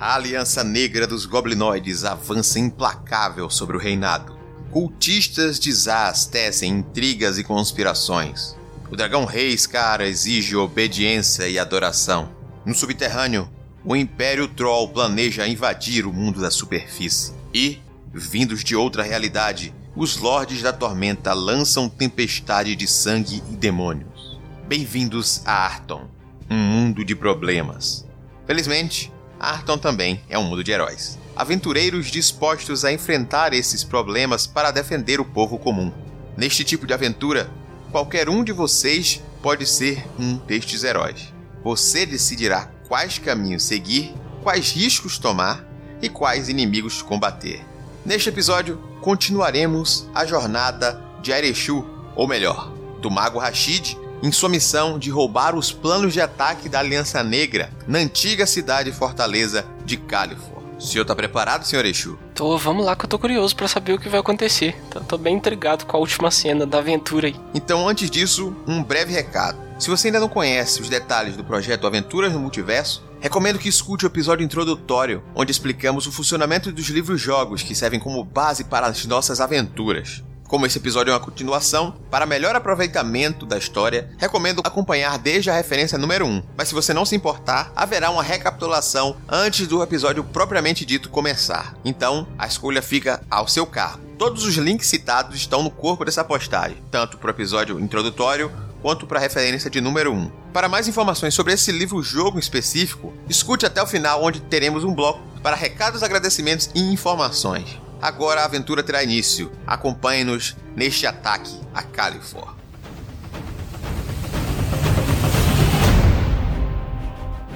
[0.00, 4.34] A Aliança Negra dos Goblinoides avança implacável sobre o reinado.
[4.70, 8.56] Cultistas de Zaz tecem intrigas e conspirações.
[8.90, 12.30] O dragão rei Scar exige obediência e adoração.
[12.64, 13.46] No subterrâneo,
[13.84, 17.34] o Império Troll planeja invadir o mundo da superfície.
[17.52, 17.78] E,
[18.10, 24.40] vindos de outra realidade, os Lordes da Tormenta lançam tempestade de sangue e demônios.
[24.66, 26.08] Bem-vindos a Arton,
[26.48, 28.08] um mundo de problemas.
[28.46, 31.18] Felizmente, Arton também é um mundo de heróis.
[31.34, 35.90] Aventureiros dispostos a enfrentar esses problemas para defender o povo comum.
[36.36, 37.50] Neste tipo de aventura,
[37.90, 41.32] qualquer um de vocês pode ser um destes heróis.
[41.64, 45.64] Você decidirá quais caminhos seguir, quais riscos tomar
[46.02, 47.64] e quais inimigos combater.
[48.04, 54.98] Neste episódio, continuaremos a jornada de Areshu, ou melhor, do Mago Rashid, em sua missão
[54.98, 60.60] de roubar os planos de ataque da Aliança Negra na antiga cidade fortaleza de Califor.
[60.76, 62.18] O senhor tá preparado, senhor Exu?
[62.34, 64.74] Tô, vamos lá que eu tô curioso para saber o que vai acontecer.
[64.90, 67.36] Tô, tô bem intrigado com a última cena da aventura aí.
[67.54, 69.58] Então, antes disso, um breve recado.
[69.78, 74.06] Se você ainda não conhece os detalhes do projeto Aventuras no Multiverso, recomendo que escute
[74.06, 79.04] o episódio introdutório, onde explicamos o funcionamento dos livros-jogos que servem como base para as
[79.04, 80.22] nossas aventuras.
[80.50, 85.54] Como esse episódio é uma continuação, para melhor aproveitamento da história, recomendo acompanhar desde a
[85.54, 86.42] referência número 1.
[86.56, 91.76] Mas se você não se importar, haverá uma recapitulação antes do episódio propriamente dito começar.
[91.84, 94.04] Então, a escolha fica ao seu cargo.
[94.18, 98.50] Todos os links citados estão no corpo dessa postagem, tanto para o episódio introdutório
[98.82, 100.32] quanto para a referência de número 1.
[100.52, 105.20] Para mais informações sobre esse livro-jogo específico, escute até o final, onde teremos um bloco
[105.44, 107.78] para recados, agradecimentos e informações.
[108.00, 109.52] Agora a aventura terá início.
[109.66, 112.56] Acompanhe-nos neste ataque a Califor.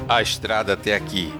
[0.07, 1.33] A estrada até aqui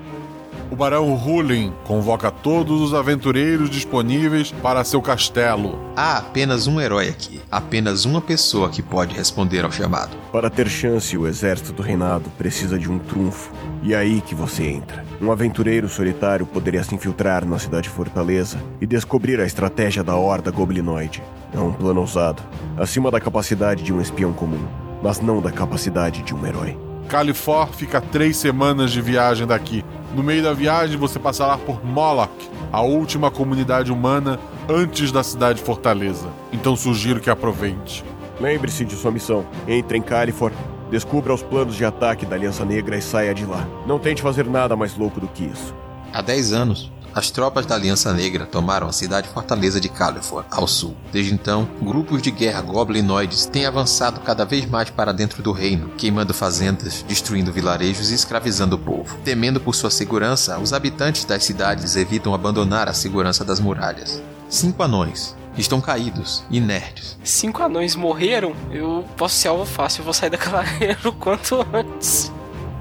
[0.75, 5.79] o Barão Hulin convoca todos os aventureiros disponíveis para seu castelo.
[5.95, 10.17] Há apenas um herói aqui, apenas uma pessoa que pode responder ao chamado.
[10.33, 13.53] Para ter chance, o exército do reinado precisa de um trunfo.
[13.85, 15.05] E é aí que você entra.
[15.25, 20.51] Um aventureiro solitário poderia se infiltrar na cidade fortaleza e descobrir a estratégia da horda
[20.51, 21.23] goblinoide.
[21.51, 22.43] É um plano ousado,
[22.77, 24.63] acima da capacidade de um espião comum,
[25.03, 26.77] mas não da capacidade de um herói.
[27.09, 29.83] Califor fica três semanas de viagem daqui.
[30.15, 32.31] No meio da viagem, você passará por Moloch,
[32.71, 36.29] a última comunidade humana antes da cidade fortaleza.
[36.53, 38.05] Então sugiro que aproveite.
[38.39, 39.47] Lembre-se de sua missão.
[39.67, 40.53] Entre em Califor,
[40.95, 43.67] descubra os planos de ataque da Aliança Negra e saia de lá.
[43.85, 45.75] Não tente fazer nada mais louco do que isso.
[46.13, 50.69] Há 10 anos, as tropas da Aliança Negra tomaram a cidade fortaleza de Califor, ao
[50.69, 50.95] sul.
[51.11, 55.89] Desde então, grupos de guerra goblinoides têm avançado cada vez mais para dentro do reino,
[55.99, 59.19] queimando fazendas, destruindo vilarejos e escravizando o povo.
[59.25, 64.23] Temendo por sua segurança, os habitantes das cidades evitam abandonar a segurança das muralhas.
[64.49, 67.19] Cinco anões, estão caídos, inertes.
[67.23, 68.55] Cinco anões morreram?
[68.71, 72.33] Eu posso ser alvo fácil, eu vou sair daquela área o quanto antes.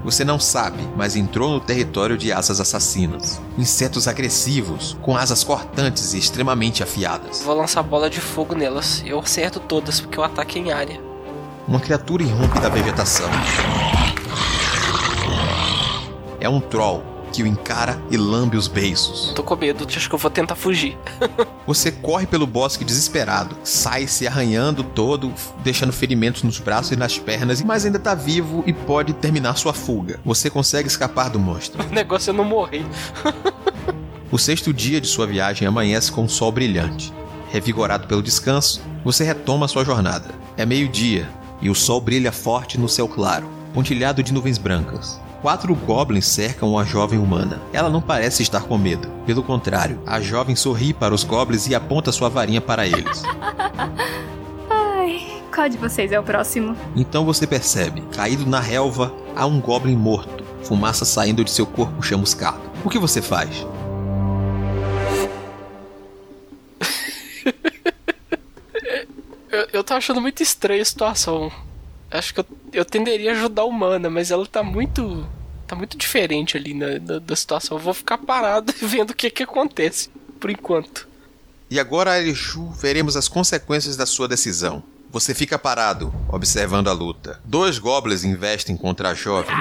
[0.04, 3.40] Você não sabe, mas entrou no território de asas assassinas.
[3.56, 7.42] Insetos agressivos, com asas cortantes e extremamente afiadas.
[7.42, 9.02] Vou lançar bola de fogo nelas.
[9.06, 11.00] Eu acerto todas porque eu ataque em área.
[11.66, 13.30] Uma criatura irrompe da vegetação.
[16.38, 19.32] É um troll que o encara e lambe os beiços.
[19.34, 20.96] Tô com medo, acho que eu vou tentar fugir.
[21.66, 25.32] Você corre pelo bosque desesperado, sai se arranhando todo,
[25.64, 29.72] deixando ferimentos nos braços e nas pernas, mas ainda tá vivo e pode terminar sua
[29.72, 30.20] fuga.
[30.24, 31.84] Você consegue escapar do monstro.
[31.84, 32.86] O negócio é não morrer.
[34.30, 37.12] o sexto dia de sua viagem amanhece com um sol brilhante.
[37.50, 40.30] Revigorado pelo descanso, você retoma sua jornada.
[40.56, 41.28] É meio-dia
[41.60, 45.23] e o sol brilha forte no céu claro, pontilhado de nuvens brancas.
[45.44, 47.60] Quatro goblins cercam a jovem humana.
[47.70, 49.10] Ela não parece estar com medo.
[49.26, 53.22] Pelo contrário, a jovem sorri para os goblins e aponta sua varinha para eles.
[54.70, 56.74] Ai, qual de vocês é o próximo?
[56.96, 62.02] Então você percebe, caído na relva, há um goblin morto, fumaça saindo de seu corpo
[62.02, 62.62] chamuscado.
[62.82, 63.66] O que você faz?
[69.52, 71.52] eu, eu tô achando muito estranha a situação
[72.18, 75.26] acho que eu, eu tenderia a ajudar a humana, mas ela tá muito.
[75.66, 77.76] tá muito diferente ali na, na da situação.
[77.76, 80.08] Eu vou ficar parado vendo o que que acontece,
[80.40, 81.08] por enquanto.
[81.70, 84.82] E agora, Arishu, veremos as consequências da sua decisão.
[85.10, 87.40] Você fica parado, observando a luta.
[87.44, 89.56] Dois goblins investem contra a jovem.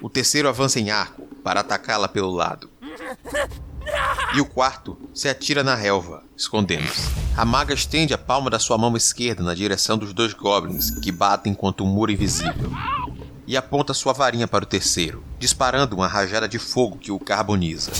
[0.00, 2.70] O terceiro avança em arco, para atacá-la pelo lado.
[4.34, 7.10] E o quarto se atira na relva, escondendo-se.
[7.36, 11.10] A maga estende a palma da sua mão esquerda na direção dos dois goblins que
[11.10, 12.70] batem contra um muro invisível.
[13.46, 17.90] e aponta sua varinha para o terceiro, disparando uma rajada de fogo que o carboniza.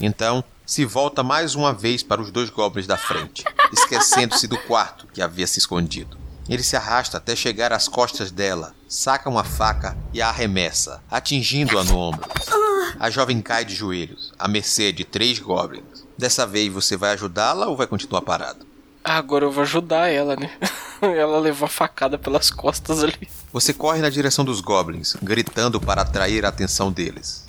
[0.00, 5.06] Então, se volta mais uma vez para os dois goblins da frente, esquecendo-se do quarto
[5.12, 6.18] que havia se escondido.
[6.48, 11.84] Ele se arrasta até chegar às costas dela, saca uma faca e a arremessa, atingindo-a
[11.84, 12.28] no ombro.
[12.98, 16.04] A jovem cai de joelhos, à mercê de três goblins.
[16.18, 18.66] Dessa vez você vai ajudá-la ou vai continuar parado?
[19.02, 20.50] Agora eu vou ajudar ela, né?
[21.00, 23.28] ela levou a facada pelas costas ali.
[23.52, 27.46] Você corre na direção dos goblins, gritando para atrair a atenção deles.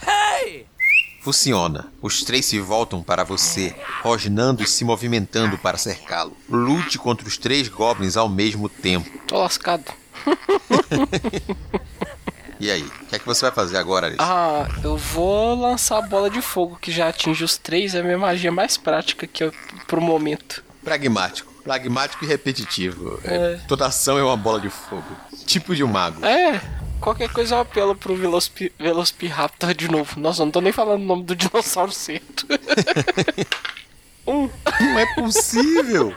[1.21, 1.87] Funciona.
[2.01, 6.35] Os três se voltam para você, rosnando e se movimentando para cercá-lo.
[6.49, 9.09] Lute contra os três goblins ao mesmo tempo.
[9.27, 9.85] Tô lascado.
[12.59, 14.21] E aí, o que é que você vai fazer agora, Alice?
[14.21, 17.95] Ah, eu vou lançar a bola de fogo que já atinge os três.
[17.95, 19.51] É a minha magia mais prática que eu,
[19.87, 20.63] pro momento.
[20.83, 21.51] Pragmático.
[21.63, 23.19] Pragmático e repetitivo.
[23.23, 23.59] É.
[23.67, 25.03] Toda ação é uma bola de fogo.
[25.45, 26.23] Tipo de um mago.
[26.23, 26.61] É,
[27.01, 30.19] qualquer coisa eu apelo pro Velospi Velociraptor de novo.
[30.19, 32.47] Nossa, eu não tô nem falando o nome do dinossauro certo.
[34.25, 34.49] um.
[34.79, 36.15] Não é possível!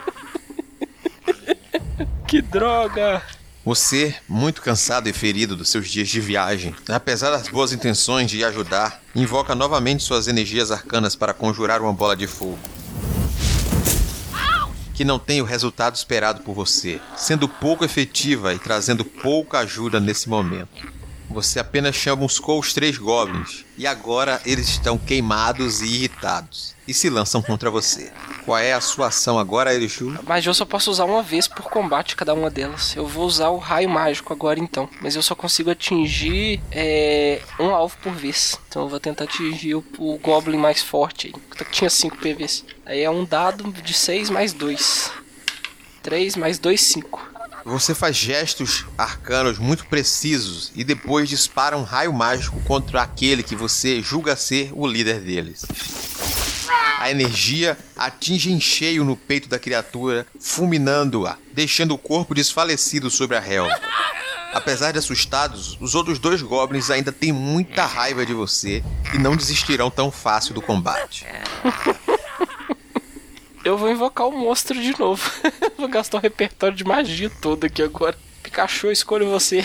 [2.27, 3.21] que droga!
[3.65, 8.45] Você, muito cansado e ferido dos seus dias de viagem, apesar das boas intenções de
[8.45, 12.59] ajudar, invoca novamente suas energias arcanas para conjurar uma bola de fogo.
[14.95, 19.99] Que não tem o resultado esperado por você, sendo pouco efetiva e trazendo pouca ajuda
[19.99, 20.94] nesse momento.
[21.35, 27.09] Você apenas chamuscou os três goblins e agora eles estão queimados e irritados e se
[27.09, 28.09] lançam contra você.
[28.45, 30.17] Qual é a sua ação agora, Erishu?
[30.25, 32.95] Mas eu só posso usar uma vez por combate cada uma delas.
[32.95, 34.89] Eu vou usar o raio mágico agora então.
[35.01, 38.57] Mas eu só consigo atingir é, um alvo por vez.
[38.69, 41.33] Então eu vou tentar atingir o, o Goblin mais forte.
[41.57, 42.63] Que tinha 5 PVs.
[42.85, 45.11] Aí é um dado de 6 mais 2.
[46.01, 47.34] 3 mais 2, 5.
[47.65, 53.55] Você faz gestos arcanos muito precisos e depois dispara um raio mágico contra aquele que
[53.55, 55.65] você julga ser o líder deles.
[56.99, 63.35] A energia atinge em cheio no peito da criatura, fulminando-a, deixando o corpo desfalecido sobre
[63.35, 63.81] a relva.
[64.53, 69.35] Apesar de assustados, os outros dois goblins ainda têm muita raiva de você e não
[69.35, 71.25] desistirão tão fácil do combate.
[73.65, 75.23] Eu vou invocar o monstro de novo.
[75.79, 78.17] vou gastar o repertório de magia todo aqui agora.
[78.43, 79.63] Pikachu, escolho você.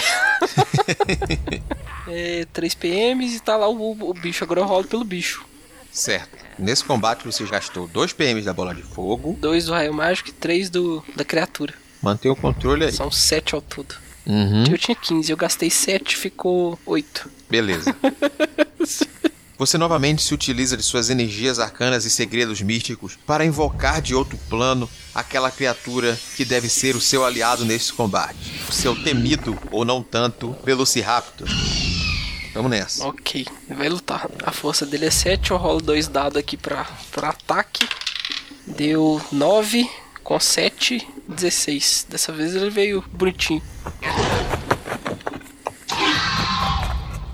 [2.08, 4.42] é, 3 PMs e tá lá o, o bicho.
[4.42, 5.44] Agora eu rolo pelo bicho.
[5.92, 6.38] Certo.
[6.58, 9.36] Nesse combate você gastou 2 PMs da bola de fogo.
[9.40, 11.74] 2 do raio mágico e 3 do, da criatura.
[12.02, 12.92] Mantém o controle aí.
[12.92, 13.94] São 7 ao todo.
[14.26, 14.64] Uhum.
[14.70, 17.30] Eu tinha 15, eu gastei 7, ficou 8.
[17.48, 17.94] Beleza.
[19.60, 24.38] Você novamente se utiliza de suas energias arcanas e segredos místicos para invocar de outro
[24.48, 28.38] plano aquela criatura que deve ser o seu aliado neste combate.
[28.66, 31.46] O seu temido, ou não tanto, Velociraptor.
[32.54, 33.06] Vamos nessa.
[33.06, 34.30] Ok, vai lutar.
[34.44, 37.86] A força dele é 7, eu rolo dois dados aqui pra ataque.
[38.66, 39.86] Deu 9
[40.24, 42.06] com 7, 16.
[42.08, 43.62] Dessa vez ele veio bonitinho.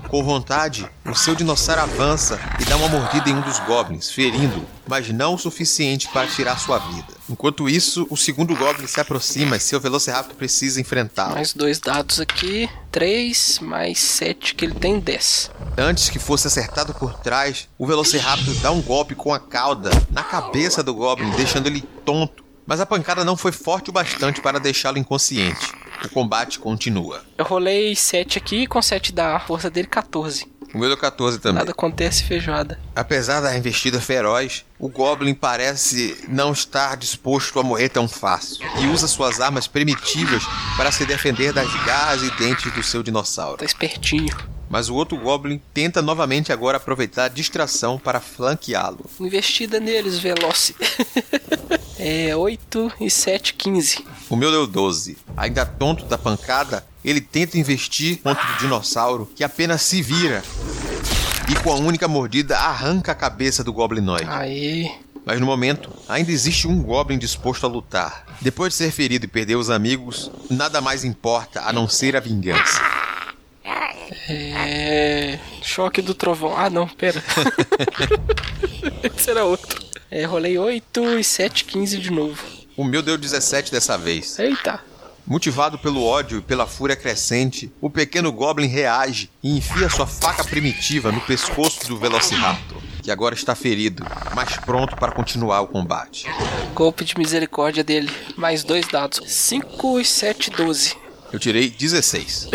[0.07, 4.65] Com vontade, o seu dinossauro avança e dá uma mordida em um dos goblins, ferindo,
[4.87, 7.13] mas não o suficiente para tirar sua vida.
[7.29, 11.33] Enquanto isso, o segundo goblin se aproxima e seu Velociraptor precisa enfrentá-lo.
[11.33, 12.69] Mais dois dados aqui.
[12.89, 15.51] 3 mais 7, que ele tem 10.
[15.77, 20.23] Antes que fosse acertado por trás, o Velociraptor dá um golpe com a cauda na
[20.23, 22.45] cabeça do goblin, deixando ele tonto.
[22.65, 25.73] Mas a pancada não foi forte o bastante para deixá-lo inconsciente.
[26.03, 27.23] O combate continua.
[27.37, 30.56] Eu rolei 7 aqui, com 7 da força dele 14.
[30.73, 31.59] O meu deu 14 também.
[31.59, 32.79] Nada acontece feijoada.
[32.95, 38.87] Apesar da investida feroz, o Goblin parece não estar disposto a morrer tão fácil e
[38.87, 40.43] usa suas armas primitivas
[40.75, 43.57] para se defender das garras e dentes do seu dinossauro.
[43.57, 44.35] Tá espertinho.
[44.69, 49.05] Mas o outro Goblin tenta novamente agora aproveitar a distração para flanqueá-lo.
[49.19, 50.75] Investida neles, Veloce.
[51.97, 54.05] é 8 e 7, 15.
[54.29, 55.17] O meu deu 12.
[55.37, 60.43] Ainda tonto da pancada, ele tenta investir contra o dinossauro que apenas se vira.
[61.49, 64.27] E com a única mordida arranca a cabeça do goblinoide.
[64.29, 64.91] Aí.
[65.25, 68.25] Mas no momento, ainda existe um Goblin disposto a lutar.
[68.41, 72.19] Depois de ser ferido e perder os amigos, nada mais importa a não ser a
[72.19, 72.81] vingança.
[74.29, 75.39] É.
[75.61, 76.57] Choque do trovão.
[76.57, 77.23] Ah, não, pera.
[79.15, 79.81] Esse era outro.
[80.11, 82.41] É, rolei 8 e 7, 15 de novo.
[82.75, 84.37] O meu deu 17 dessa vez.
[84.39, 84.81] Eita.
[85.27, 90.41] Motivado pelo ódio e pela fúria crescente, o pequeno Goblin reage e enfia sua faca
[90.45, 96.25] primitiva no pescoço do Velociraptor, que agora está ferido, mas pronto para continuar o combate.
[96.73, 98.09] Golpe de misericórdia dele.
[98.37, 99.19] Mais dois dados.
[99.25, 100.95] 5 e 7, 12.
[101.33, 102.47] Eu tirei 16.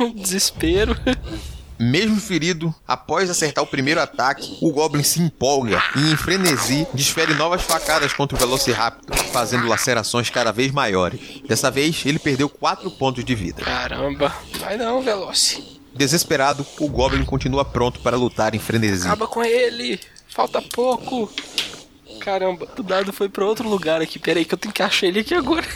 [0.16, 0.96] Desespero.
[1.82, 7.32] Mesmo ferido, após acertar o primeiro ataque, o Goblin se empolga e, em frenesi, desfere
[7.32, 11.40] novas facadas contra o Velociraptor, fazendo lacerações cada vez maiores.
[11.48, 13.62] Dessa vez, ele perdeu 4 pontos de vida.
[13.62, 14.30] Caramba.
[14.58, 15.80] Vai não, Veloci.
[15.94, 19.06] Desesperado, o Goblin continua pronto para lutar em frenesi.
[19.06, 19.98] Acaba com ele.
[20.28, 21.32] Falta pouco.
[22.20, 24.18] Caramba, o dado foi pra outro lugar aqui.
[24.18, 25.66] Pera aí que eu tenho que achar ele aqui agora.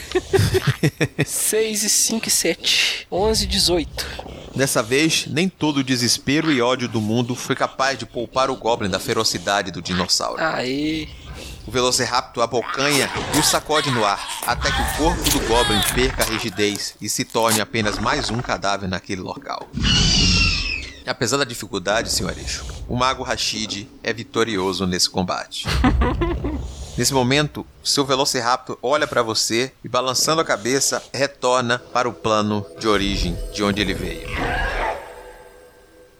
[1.25, 3.07] 6 e 5 e 7.
[3.11, 4.07] 11 e 18.
[4.55, 8.57] Dessa vez, nem todo o desespero e ódio do mundo foi capaz de poupar o
[8.57, 10.41] Goblin da ferocidade do dinossauro.
[10.41, 11.09] Aê.
[11.67, 16.23] O Velociraptor abocanha e o sacode no ar, até que o corpo do Goblin perca
[16.23, 19.67] a rigidez e se torne apenas mais um cadáver naquele local.
[21.07, 22.39] Apesar da dificuldade, Sr.
[22.39, 25.67] Eixo, o Mago Rashid é vitorioso nesse combate.
[26.97, 32.65] Nesse momento, seu Velociraptor olha para você e, balançando a cabeça, retorna para o plano
[32.79, 34.29] de origem de onde ele veio.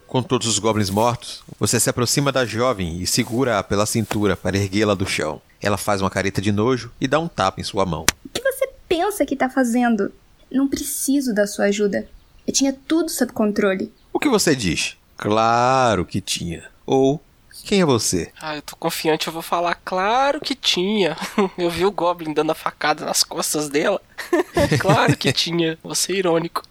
[0.09, 4.57] Com todos os goblins mortos, você se aproxima da jovem e segura-a pela cintura para
[4.57, 5.41] erguê-la do chão.
[5.63, 8.05] Ela faz uma careta de nojo e dá um tapa em sua mão.
[8.25, 10.13] O que você pensa que tá fazendo?
[10.51, 12.09] Não preciso da sua ajuda.
[12.45, 13.93] Eu tinha tudo sob controle.
[14.15, 14.97] O que você diz?
[15.17, 16.71] Claro que tinha.
[16.87, 17.21] Ou
[17.65, 18.33] quem é você?
[18.41, 19.75] Ah, eu tô confiante, eu vou falar.
[19.85, 21.17] Claro que tinha.
[21.59, 24.01] Eu vi o Goblin dando a facada nas costas dela.
[24.79, 25.77] claro que tinha.
[25.83, 26.63] Vou ser irônico.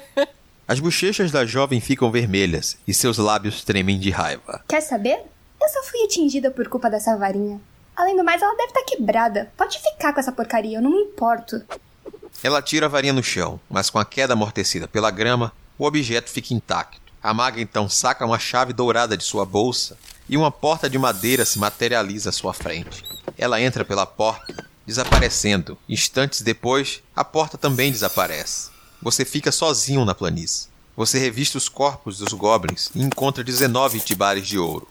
[0.66, 4.64] As bochechas da jovem ficam vermelhas e seus lábios tremem de raiva.
[4.66, 5.20] Quer saber?
[5.60, 7.60] Eu só fui atingida por culpa dessa varinha.
[7.94, 9.52] Além do mais, ela deve estar quebrada.
[9.58, 11.62] Pode ficar com essa porcaria, eu não me importo.
[12.42, 16.30] Ela tira a varinha no chão, mas com a queda amortecida pela grama, o objeto
[16.30, 17.00] fica intacto.
[17.22, 19.96] A maga então saca uma chave dourada de sua bolsa
[20.28, 23.04] e uma porta de madeira se materializa à sua frente.
[23.36, 25.78] Ela entra pela porta, desaparecendo.
[25.88, 28.70] Instantes depois, a porta também desaparece.
[29.00, 30.68] Você fica sozinho na planície.
[30.96, 34.88] Você revista os corpos dos goblins e encontra 19 tibares de ouro.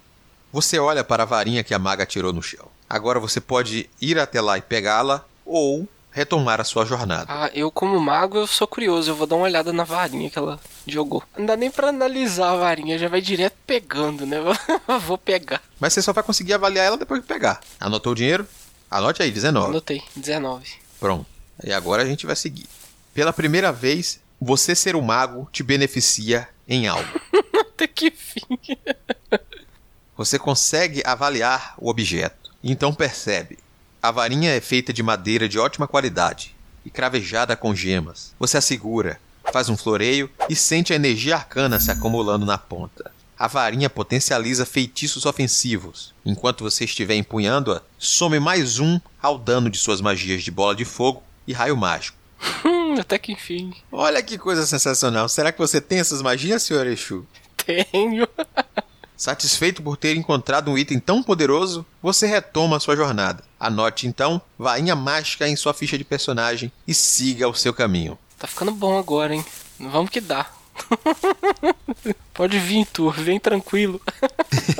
[0.53, 2.67] Você olha para a varinha que a maga tirou no chão.
[2.89, 7.27] Agora você pode ir até lá e pegá-la ou retomar a sua jornada.
[7.29, 10.39] Ah, eu como mago eu sou curioso, eu vou dar uma olhada na varinha que
[10.39, 11.21] ela jogou.
[11.37, 14.37] Não dá nem pra analisar a varinha, já vai direto pegando, né?
[15.05, 15.61] vou pegar.
[15.79, 17.61] Mas você só vai conseguir avaliar ela depois de pegar.
[17.79, 18.47] Anotou o dinheiro?
[18.89, 19.69] Anote aí, 19.
[19.69, 20.67] Anotei, 19.
[20.99, 21.27] Pronto.
[21.63, 22.65] E agora a gente vai seguir.
[23.13, 27.21] Pela primeira vez, você ser um mago te beneficia em algo.
[27.61, 28.57] Até que fim.
[30.17, 32.51] Você consegue avaliar o objeto.
[32.63, 33.59] Então percebe
[34.07, 38.33] a varinha é feita de madeira de ótima qualidade e cravejada com gemas.
[38.39, 39.19] Você a segura,
[39.51, 43.11] faz um floreio e sente a energia arcana se acumulando na ponta.
[43.37, 46.13] A varinha potencializa feitiços ofensivos.
[46.25, 50.85] Enquanto você estiver empunhando-a, some mais um ao dano de suas magias de bola de
[50.85, 52.17] fogo e raio mágico.
[52.63, 53.73] Hum, até que enfim.
[53.91, 55.27] Olha que coisa sensacional.
[55.27, 56.87] Será que você tem essas magias, Sr.
[56.87, 57.27] Exu?
[57.57, 58.25] Tenho.
[59.17, 63.43] Satisfeito por ter encontrado um item tão poderoso, você retoma sua jornada.
[63.59, 68.15] Anote então vainha mágica em sua ficha de personagem e siga o seu caminho.
[68.37, 69.43] Tá ficando bom agora, hein?
[69.79, 70.45] Vamos que dá.
[72.31, 73.99] Pode vir, tu, vem tranquilo.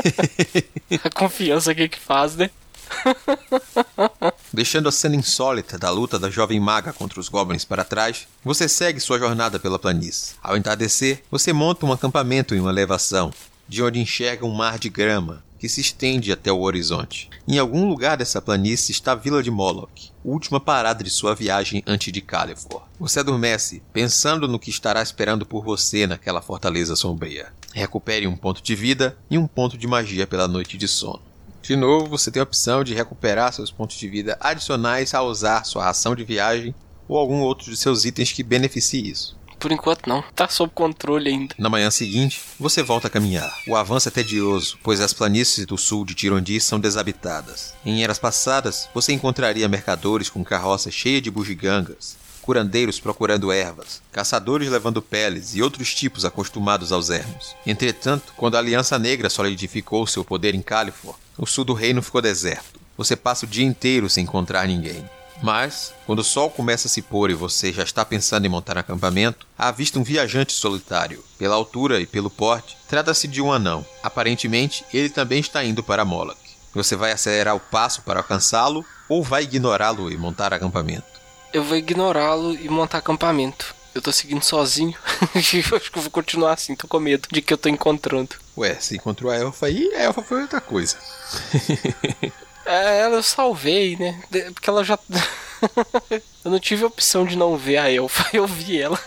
[1.04, 2.52] a confiança aqui que faz, né?
[4.54, 8.70] Deixando a cena insólita da luta da jovem maga contra os goblins para trás, você
[8.70, 10.36] segue sua jornada pela planície.
[10.42, 13.34] Ao entardecer, você monta um acampamento em uma elevação,
[13.68, 17.30] de onde enxerga um mar de grama que se estende até o horizonte.
[17.48, 21.84] Em algum lugar dessa planície está a Vila de Moloch, última parada de sua viagem
[21.88, 22.84] antes de Califor.
[23.00, 27.52] Você adormece, pensando no que estará esperando por você naquela fortaleza sombria.
[27.74, 31.22] Recupere um ponto de vida e um ponto de magia pela noite de sono.
[31.62, 35.66] De novo, você tem a opção de recuperar seus pontos de vida adicionais ao usar
[35.66, 36.74] sua ração de viagem
[37.08, 39.36] ou algum outro de seus itens que beneficie isso.
[39.60, 41.56] Por enquanto não, tá sob controle ainda.
[41.58, 43.52] Na manhã seguinte, você volta a caminhar.
[43.68, 47.74] O avanço é tedioso, pois as planícies do sul de Tirondi são desabitadas.
[47.84, 54.70] Em eras passadas, você encontraria mercadores com carroças cheias de bugigangas, curandeiros procurando ervas, caçadores
[54.70, 57.56] levando peles e outros tipos acostumados aos ermos.
[57.66, 62.22] Entretanto, quando a Aliança Negra solidificou seu poder em Califor, o sul do reino ficou
[62.22, 62.80] deserto.
[62.96, 65.04] Você passa o dia inteiro sem encontrar ninguém.
[65.42, 68.78] Mas, quando o sol começa a se pôr e você já está pensando em montar
[68.78, 71.24] acampamento, avista um viajante solitário.
[71.38, 73.86] Pela altura e pelo porte, trata-se de um anão.
[74.02, 76.40] Aparentemente, ele também está indo para Moloch.
[76.74, 81.06] Você vai acelerar o passo para alcançá-lo ou vai ignorá-lo e montar acampamento?
[81.54, 83.76] Eu vou ignorá-lo e montar acampamento.
[83.96, 84.96] Eu tô seguindo sozinho.
[85.34, 88.36] acho que eu vou continuar assim, tô com medo de que eu tô encontrando.
[88.56, 90.98] Ué, você encontrou a elfa aí, a elfa foi outra coisa.
[92.68, 94.22] É, ela eu salvei, né?
[94.54, 95.00] Porque ela já.
[96.44, 99.00] eu não tive a opção de não ver a elfa, eu vi ela.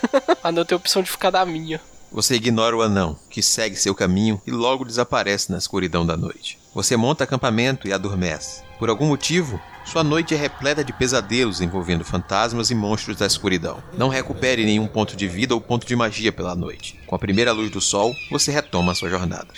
[0.42, 1.80] Mas não tenho a opção de ficar da minha.
[2.10, 6.58] Você ignora o anão, que segue seu caminho e logo desaparece na escuridão da noite.
[6.74, 8.62] Você monta acampamento e adormece.
[8.80, 13.82] Por algum motivo, sua noite é repleta de pesadelos envolvendo fantasmas e monstros da escuridão.
[13.96, 16.98] Não recupere nenhum ponto de vida ou ponto de magia pela noite.
[17.06, 19.48] Com a primeira luz do sol, você retoma sua jornada.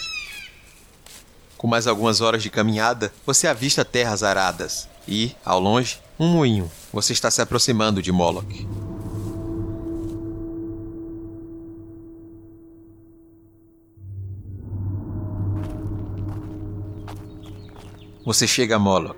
[1.63, 6.69] Com mais algumas horas de caminhada, você avista terras aradas e, ao longe, um moinho.
[6.93, 8.67] Você está se aproximando de Moloch.
[18.25, 19.17] Você chega a Moloch,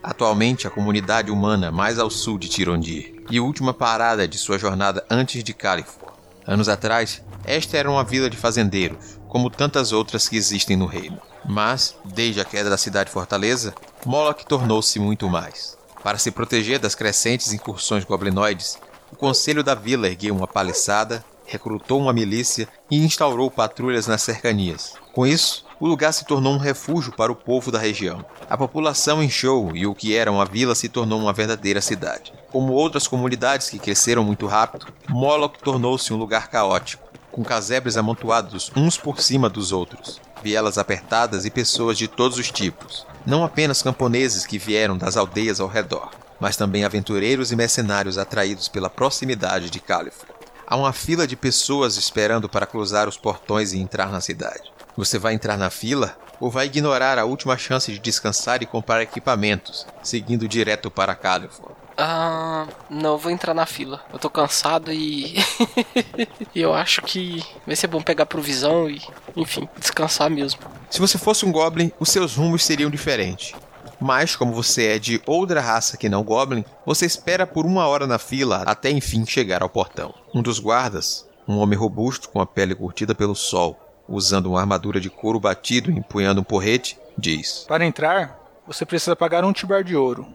[0.00, 5.04] atualmente a comunidade humana mais ao sul de Tirondir, e última parada de sua jornada
[5.10, 6.12] antes de Califor.
[6.46, 11.20] Anos atrás, esta era uma vila de fazendeiros, como tantas outras que existem no reino.
[11.50, 13.74] Mas, desde a queda da cidade-fortaleza,
[14.06, 15.76] Moloch tornou-se muito mais.
[16.00, 18.78] Para se proteger das crescentes incursões goblinoides,
[19.12, 24.94] o conselho da vila ergueu uma paliçada, recrutou uma milícia e instaurou patrulhas nas cercanias.
[25.12, 28.24] Com isso, o lugar se tornou um refúgio para o povo da região.
[28.48, 32.32] A população encheu e o que era uma vila se tornou uma verdadeira cidade.
[32.52, 38.70] Como outras comunidades que cresceram muito rápido, Moloch tornou-se um lugar caótico, com casebres amontoados
[38.76, 43.06] uns por cima dos outros, vielas apertadas e pessoas de todos os tipos.
[43.26, 48.68] Não apenas camponeses que vieram das aldeias ao redor, mas também aventureiros e mercenários atraídos
[48.68, 50.28] pela proximidade de Califor.
[50.66, 54.72] Há uma fila de pessoas esperando para cruzar os portões e entrar na cidade.
[54.96, 59.02] Você vai entrar na fila ou vai ignorar a última chance de descansar e comprar
[59.02, 61.79] equipamentos, seguindo direto para California?
[62.02, 64.02] Ah, não, eu vou entrar na fila.
[64.10, 65.36] Eu tô cansado e.
[66.54, 69.02] e eu acho que vai ser bom pegar provisão e,
[69.36, 70.60] enfim, descansar mesmo.
[70.88, 73.52] Se você fosse um Goblin, os seus rumos seriam diferentes.
[74.00, 78.06] Mas, como você é de outra raça que não Goblin, você espera por uma hora
[78.06, 80.14] na fila até enfim chegar ao portão.
[80.34, 83.78] Um dos guardas, um homem robusto com a pele curtida pelo sol,
[84.08, 89.14] usando uma armadura de couro batido e empunhando um porrete, diz: Para entrar, você precisa
[89.14, 90.26] pagar um tibar de ouro.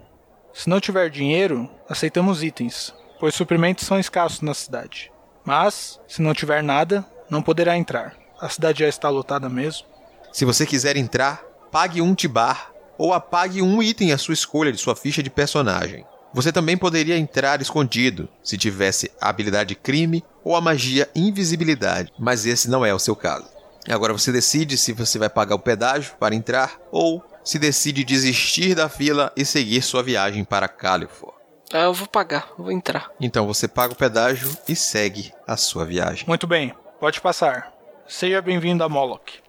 [0.56, 5.12] Se não tiver dinheiro, aceitamos itens, pois suprimentos são escassos na cidade.
[5.44, 8.16] Mas, se não tiver nada, não poderá entrar.
[8.40, 9.86] A cidade já está lotada mesmo.
[10.32, 14.78] Se você quiser entrar, pague um tibar ou apague um item à sua escolha de
[14.78, 16.06] sua ficha de personagem.
[16.34, 22.46] Você também poderia entrar escondido, se tivesse a habilidade crime ou a magia invisibilidade, mas
[22.46, 23.50] esse não é o seu caso.
[23.90, 28.74] Agora você decide se você vai pagar o pedágio para entrar ou se decide desistir
[28.74, 31.34] da fila e seguir sua viagem para Califor.
[31.72, 33.12] Ah, eu vou pagar, eu vou entrar.
[33.22, 36.26] Então você paga o pedágio e segue a sua viagem.
[36.28, 37.72] Muito bem, pode passar.
[38.08, 39.42] Seja bem-vindo a Moloch.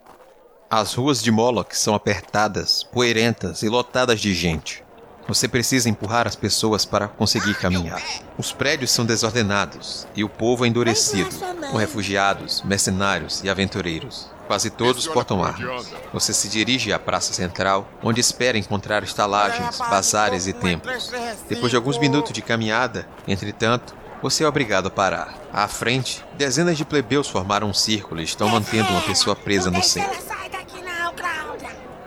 [0.69, 4.85] As ruas de Moloch são apertadas, poeirentas e lotadas de gente.
[5.29, 8.03] Você precisa empurrar as pessoas para conseguir caminhar.
[8.39, 11.31] Os prédios são desordenados e o povo é endurecido,
[11.71, 14.31] com refugiados, mercenários e aventureiros.
[14.47, 15.93] Quase todos portam armas.
[16.13, 21.11] Você se dirige à praça central, onde espera encontrar estalagens, bazares e templos.
[21.49, 25.35] Depois de alguns minutos de caminhada, entretanto, você é obrigado a parar.
[25.53, 29.83] À frente, dezenas de plebeus formaram um círculo e estão mantendo uma pessoa presa no
[29.83, 30.17] centro.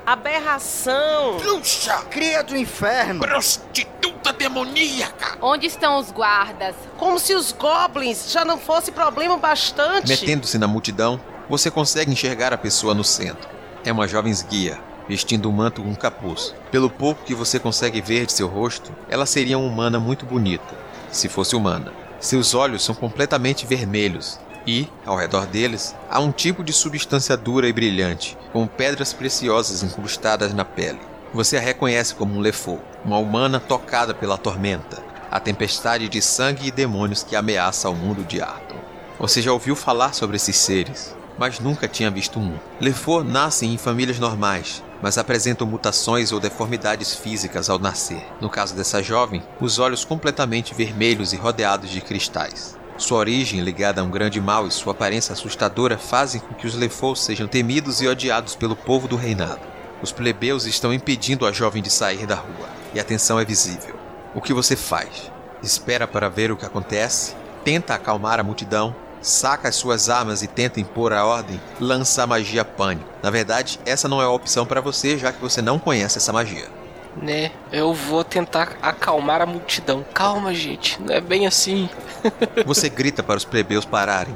[0.06, 1.38] Aberração!
[1.38, 1.98] Bruxa!
[2.10, 3.20] Cria do inferno!
[3.20, 5.38] Prostituta demoníaca!
[5.40, 6.74] Onde estão os guardas?
[6.98, 10.08] Como se os goblins já não fosse problema bastante.
[10.08, 13.50] Metendo-se na multidão, você consegue enxergar a pessoa no centro.
[13.84, 16.54] É uma jovem esguia, vestindo um manto com capuz.
[16.70, 20.76] Pelo pouco que você consegue ver de seu rosto, ela seria uma humana muito bonita,
[21.12, 21.92] se fosse humana.
[22.20, 27.68] Seus olhos são completamente vermelhos e, ao redor deles, há um tipo de substância dura
[27.68, 31.00] e brilhante, com pedras preciosas incrustadas na pele.
[31.34, 36.68] Você a reconhece como um Lefou, uma humana tocada pela tormenta, a tempestade de sangue
[36.68, 38.78] e demônios que ameaça o mundo de Arton.
[39.20, 42.54] Você já ouviu falar sobre esses seres, mas nunca tinha visto um.
[42.82, 48.22] Lefou nascem em famílias normais, mas apresentam mutações ou deformidades físicas ao nascer.
[48.42, 52.78] No caso dessa jovem, os olhos completamente vermelhos e rodeados de cristais.
[52.98, 56.76] Sua origem, ligada a um grande mal, e sua aparência assustadora fazem com que os
[56.76, 59.62] Lefous sejam temidos e odiados pelo povo do reinado.
[60.02, 63.96] Os plebeus estão impedindo a jovem de sair da rua, e a tensão é visível.
[64.36, 65.32] O que você faz?
[65.64, 67.34] Espera para ver o que acontece?
[67.64, 68.94] Tenta acalmar a multidão?
[69.22, 71.60] Saca as suas armas e tenta impor a ordem?
[71.80, 73.10] Lança a magia pânico.
[73.22, 76.32] Na verdade, essa não é a opção para você, já que você não conhece essa
[76.34, 76.80] magia
[77.22, 77.52] né?
[77.72, 80.06] Eu vou tentar acalmar a multidão.
[80.14, 81.90] Calma, gente, não é bem assim.
[82.66, 84.36] Você grita para os plebeus pararem.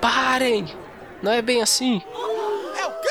[0.00, 0.74] Parem!
[1.22, 2.02] Não é bem assim.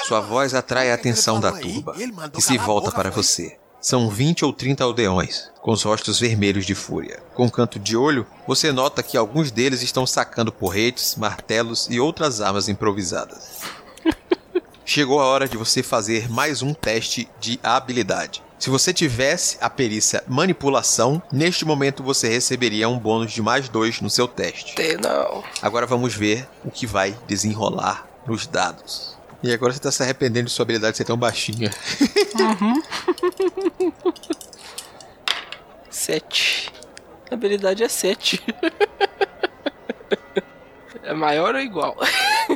[0.08, 1.94] Sua voz atrai a atenção da turba,
[2.34, 3.58] que se volta para você.
[3.82, 7.24] São 20 ou 30 aldeões, com os rostos vermelhos de fúria.
[7.34, 11.98] Com um canto de olho, você nota que alguns deles estão sacando porretes, martelos e
[11.98, 13.62] outras armas improvisadas.
[14.84, 18.44] Chegou a hora de você fazer mais um teste de habilidade.
[18.60, 24.02] Se você tivesse a perícia manipulação, neste momento você receberia um bônus de mais dois
[24.02, 24.76] no seu teste.
[25.02, 25.42] Não.
[25.62, 29.19] Agora vamos ver o que vai desenrolar nos dados.
[29.42, 31.72] E agora você tá se arrependendo de sua habilidade ser tão baixinha.
[35.90, 36.72] Sete.
[37.30, 38.44] A habilidade é sete.
[41.04, 41.96] é maior ou igual?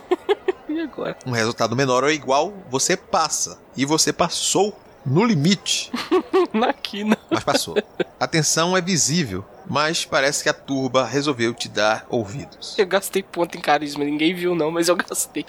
[0.67, 1.15] e agora?
[1.25, 3.59] Um resultado menor ou igual, você passa.
[3.77, 5.91] E você passou no limite,
[6.53, 7.17] Na quina.
[7.29, 7.75] mas passou.
[8.19, 12.75] A tensão é visível, mas parece que a turba resolveu te dar ouvidos.
[12.77, 14.05] Eu gastei ponto em carisma.
[14.05, 15.45] Ninguém viu não, mas eu gastei.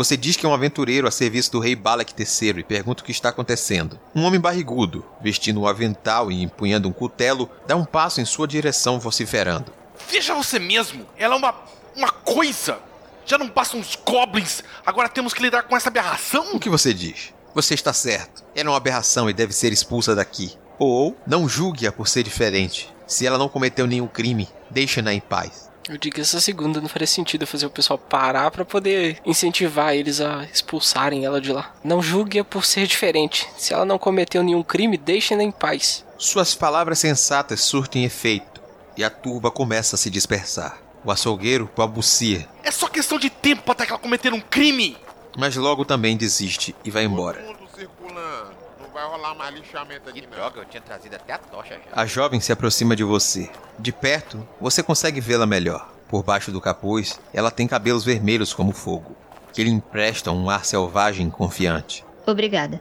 [0.00, 3.04] Você diz que é um aventureiro a serviço do rei Balak III e pergunta o
[3.04, 4.00] que está acontecendo.
[4.14, 8.48] Um homem barrigudo, vestindo um avental e empunhando um cutelo, dá um passo em sua
[8.48, 9.70] direção vociferando.
[10.10, 11.54] Veja você mesmo, ela é uma.
[11.94, 12.78] uma coisa!
[13.26, 16.54] Já não passam os goblins, agora temos que lidar com essa aberração?
[16.54, 17.34] O que você diz?
[17.54, 18.42] Você está certo.
[18.54, 20.56] Ela é uma aberração e deve ser expulsa daqui.
[20.78, 22.90] Ou não julgue-a por ser diferente.
[23.06, 25.69] Se ela não cometeu nenhum crime, deixe-na em paz.
[25.90, 29.92] Eu digo que essa segunda não faria sentido fazer o pessoal parar pra poder incentivar
[29.92, 31.74] eles a expulsarem ela de lá.
[31.82, 33.48] Não julgue-a por ser diferente.
[33.58, 36.04] Se ela não cometeu nenhum crime, deixe-na em paz.
[36.16, 38.60] Suas palavras sensatas surtem efeito
[38.96, 40.78] e a turba começa a se dispersar.
[41.04, 44.96] O açougueiro balbucia, É só questão de tempo até que ela cometer um crime!
[45.36, 47.40] mas logo também desiste e vai embora.
[47.40, 48.59] mundo circulando.
[49.00, 50.60] Vai rolar mais lixamento aqui, não.
[50.60, 52.02] eu tinha trazido até a tocha já.
[52.02, 53.48] A jovem se aproxima de você.
[53.78, 55.90] De perto, você consegue vê-la melhor.
[56.06, 59.16] Por baixo do capuz, ela tem cabelos vermelhos como fogo,
[59.54, 62.04] que lhe emprestam um ar selvagem e confiante.
[62.26, 62.78] Obrigada.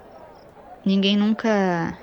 [0.84, 1.98] Ninguém nunca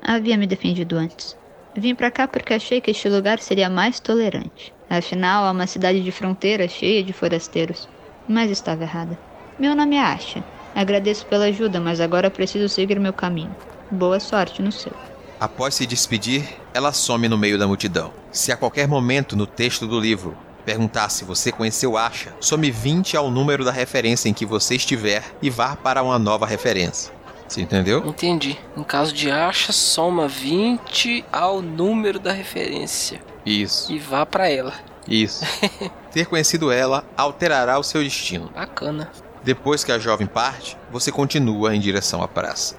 [0.00, 1.36] havia me defendido antes.
[1.74, 4.72] Vim pra cá porque achei que este lugar seria mais tolerante.
[4.88, 7.88] Afinal, é uma cidade de fronteira cheia de forasteiros.
[8.28, 9.18] Mas estava errada.
[9.58, 10.44] Meu nome é Asha.
[10.76, 13.56] Agradeço pela ajuda, mas agora preciso seguir meu caminho.
[13.90, 14.92] Boa sorte no seu.
[15.40, 18.12] Após se despedir, ela some no meio da multidão.
[18.30, 20.36] Se a qualquer momento no texto do livro
[20.66, 25.22] perguntar se você conheceu Asha, some 20 ao número da referência em que você estiver
[25.40, 27.10] e vá para uma nova referência.
[27.48, 28.04] Você entendeu?
[28.04, 28.58] Entendi.
[28.76, 33.18] No caso de acha, soma 20 ao número da referência.
[33.46, 34.74] Isso, E vá pra ela.
[35.08, 35.42] isso.
[36.12, 38.50] Ter conhecido ela alterará o seu destino.
[38.54, 39.08] Bacana.
[39.46, 42.74] Depois que a jovem parte, você continua em direção à praça.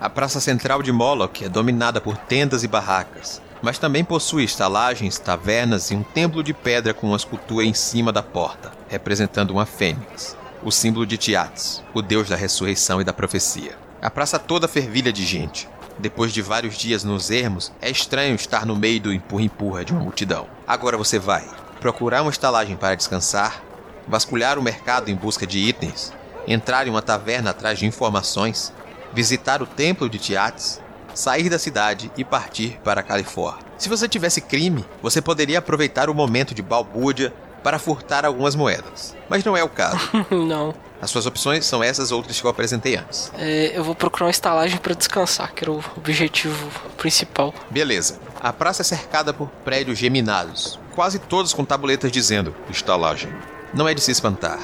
[0.00, 5.18] A praça central de Moloch é dominada por tendas e barracas, mas também possui estalagens,
[5.18, 9.66] tavernas e um templo de pedra com uma escultura em cima da porta, representando uma
[9.66, 13.76] fênix, o símbolo de Tiates, o deus da ressurreição e da profecia.
[14.00, 15.68] A praça toda fervilha de gente.
[15.98, 20.02] Depois de vários dias nos ermos, é estranho estar no meio do empurra-empurra de uma
[20.02, 20.46] multidão.
[20.68, 21.44] Agora você vai
[21.80, 23.60] procurar uma estalagem para descansar,
[24.06, 26.12] vasculhar o mercado em busca de itens,
[26.46, 28.72] entrar em uma taverna atrás de informações,
[29.12, 30.80] visitar o templo de Tiates,
[31.14, 33.64] sair da cidade e partir para a Califórnia.
[33.78, 39.14] Se você tivesse crime, você poderia aproveitar o momento de balbúrdia para furtar algumas moedas.
[39.28, 39.98] Mas não é o caso.
[40.30, 40.74] Não.
[41.00, 43.32] As suas opções são essas outras que eu apresentei antes.
[43.36, 47.52] É, eu vou procurar uma estalagem pra descansar, que era o objetivo principal.
[47.70, 48.20] Beleza.
[48.40, 53.32] A praça é cercada por prédios geminados, quase todos com tabuletas dizendo estalagem.
[53.74, 54.60] Não é de se espantar.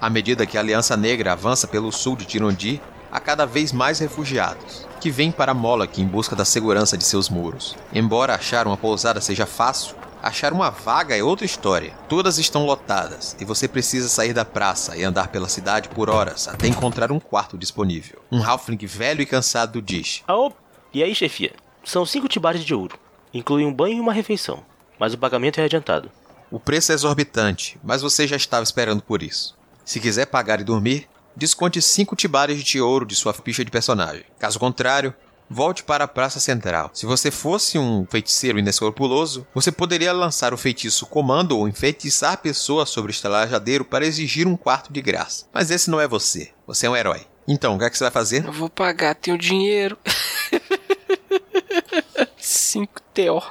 [0.00, 3.98] À medida que a Aliança Negra avança pelo sul de Tirondi, há cada vez mais
[3.98, 7.74] refugiados, que vêm para Moloch em busca da segurança de seus muros.
[7.92, 11.92] Embora achar uma pousada seja fácil, achar uma vaga é outra história.
[12.08, 16.46] Todas estão lotadas e você precisa sair da praça e andar pela cidade por horas
[16.46, 18.22] até encontrar um quarto disponível.
[18.30, 20.52] Um halfling velho e cansado diz: Aô,
[20.94, 21.52] e aí, chefia?
[21.82, 22.96] São cinco tibares de ouro.
[23.34, 24.62] Inclui um banho e uma refeição.
[25.00, 26.12] Mas o pagamento é adiantado.
[26.52, 29.56] O preço é exorbitante, mas você já estava esperando por isso.
[29.86, 34.26] Se quiser pagar e dormir, desconte 5 tibares de ouro de sua ficha de personagem.
[34.38, 35.14] Caso contrário,
[35.48, 36.90] volte para a Praça Central.
[36.92, 42.36] Se você fosse um feiticeiro inescrupuloso, você poderia lançar o feitiço comando ou enfeitiçar a
[42.36, 45.46] pessoa sobre o estalajadeiro para exigir um quarto de graça.
[45.54, 46.50] Mas esse não é você.
[46.66, 47.22] Você é um herói.
[47.48, 48.44] Então, o que, é que você vai fazer?
[48.44, 49.96] Eu vou pagar, tenho dinheiro.
[52.72, 53.42] 5 TO.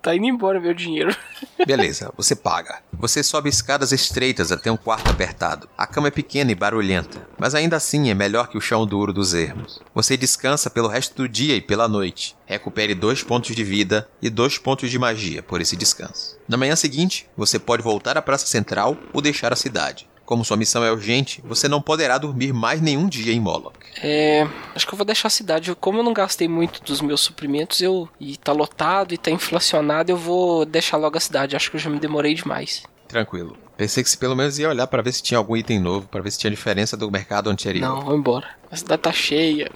[0.00, 1.14] Tá indo embora meu dinheiro.
[1.66, 2.80] Beleza, você paga.
[2.92, 5.68] Você sobe escadas estreitas até um quarto apertado.
[5.76, 9.12] A cama é pequena e barulhenta, mas ainda assim é melhor que o chão duro
[9.12, 9.80] dos ermos.
[9.92, 12.36] Você descansa pelo resto do dia e pela noite.
[12.46, 16.38] Recupere dois pontos de vida e dois pontos de magia por esse descanso.
[16.48, 20.08] Na manhã seguinte, você pode voltar à Praça Central ou deixar a cidade.
[20.28, 23.74] Como sua missão é urgente, você não poderá dormir mais nenhum dia em Moloch.
[24.02, 24.46] É.
[24.74, 25.74] Acho que eu vou deixar a cidade.
[25.74, 28.06] Como eu não gastei muito dos meus suprimentos, eu.
[28.20, 31.56] E tá lotado e tá inflacionado, eu vou deixar logo a cidade.
[31.56, 32.82] Acho que eu já me demorei demais.
[33.08, 33.56] Tranquilo.
[33.74, 36.20] Pensei que você pelo menos ia olhar para ver se tinha algum item novo, para
[36.20, 37.88] ver se tinha diferença do mercado anterior.
[37.88, 38.48] Não, vou embora.
[38.70, 39.72] A cidade tá cheia.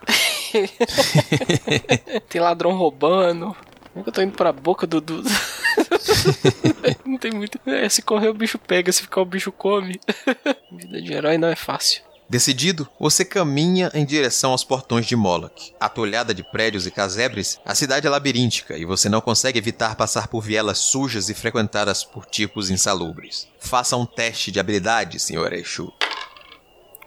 [2.28, 3.56] tem ladrão roubando.
[3.94, 5.00] Eu tô indo pra boca do.
[5.00, 5.22] do...
[7.04, 7.58] não tem muito.
[7.66, 10.00] É, se correr o bicho pega, se ficar o bicho come.
[10.72, 12.02] Vida de herói não é fácil.
[12.28, 15.74] Decidido, você caminha em direção aos portões de Moloch.
[15.78, 20.28] Atolhada de prédios e casebres, a cidade é labiríntica e você não consegue evitar passar
[20.28, 23.46] por vielas sujas e frequentadas por tipos insalubres.
[23.60, 25.52] Faça um teste de habilidade, Sr.
[25.52, 25.92] Exu.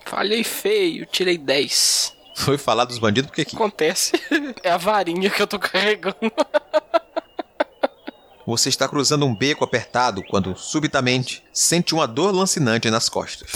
[0.05, 2.14] Falhei feio, tirei 10.
[2.35, 4.11] Foi falar dos bandidos porque que Acontece.
[4.61, 6.17] É a varinha que eu tô carregando.
[8.45, 13.49] você está cruzando um beco apertado quando, subitamente, sente uma dor lancinante nas costas.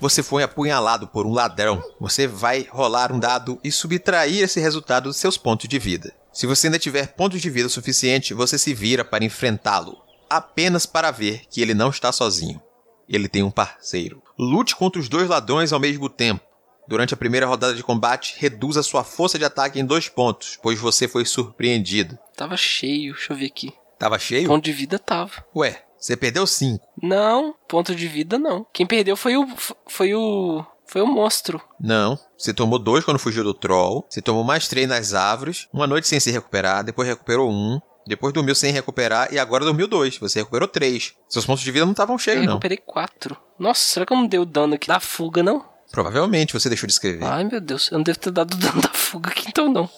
[0.00, 1.82] Você foi apunhalado por um ladrão.
[1.98, 6.12] Você vai rolar um dado e subtrair esse resultado dos seus pontos de vida.
[6.32, 9.96] Se você ainda tiver pontos de vida suficiente, você se vira para enfrentá-lo,
[10.28, 12.60] apenas para ver que ele não está sozinho.
[13.08, 14.22] Ele tem um parceiro.
[14.38, 16.44] Lute contra os dois ladrões ao mesmo tempo.
[16.88, 20.78] Durante a primeira rodada de combate, reduza sua força de ataque em dois pontos, pois
[20.78, 22.18] você foi surpreendido.
[22.36, 23.72] Tava cheio, deixa eu ver aqui.
[23.98, 24.48] Tava cheio?
[24.48, 25.44] Ponto de vida tava.
[25.56, 26.86] Ué, você perdeu cinco.
[27.02, 28.66] Não, ponto de vida não.
[28.72, 29.46] Quem perdeu foi o.
[29.88, 30.64] Foi o.
[30.86, 31.60] Foi o monstro.
[31.80, 32.18] Não.
[32.36, 34.04] Você tomou dois quando fugiu do troll.
[34.08, 35.66] Você tomou mais três nas árvores.
[35.72, 36.84] Uma noite sem se recuperar.
[36.84, 37.80] Depois recuperou um.
[38.06, 39.32] Depois dormiu sem recuperar.
[39.32, 40.18] E agora dormiu dois.
[40.18, 41.14] Você recuperou três.
[41.26, 42.52] Seus pontos de vida não estavam Eu cheios, não.
[42.54, 43.34] recuperei quatro.
[43.58, 45.64] Nossa, será que eu não dei o dano aqui da fuga, não?
[45.94, 47.24] Provavelmente você deixou de escrever.
[47.24, 49.88] Ai, meu Deus, eu não devo ter dado dano da fuga aqui então, não.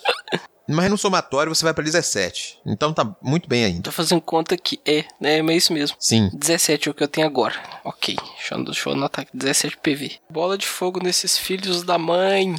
[0.69, 2.61] Mas no somatório você vai pra 17.
[2.67, 3.85] Então tá muito bem ainda.
[3.85, 5.39] Tô fazendo conta que é, né?
[5.39, 5.97] É isso mesmo.
[5.99, 6.29] Sim.
[6.35, 7.55] 17 é o que eu tenho agora.
[7.83, 9.31] Ok, deixa eu, deixa eu anotar aqui.
[9.35, 10.19] 17 PV.
[10.29, 12.55] Bola de fogo nesses filhos da mãe.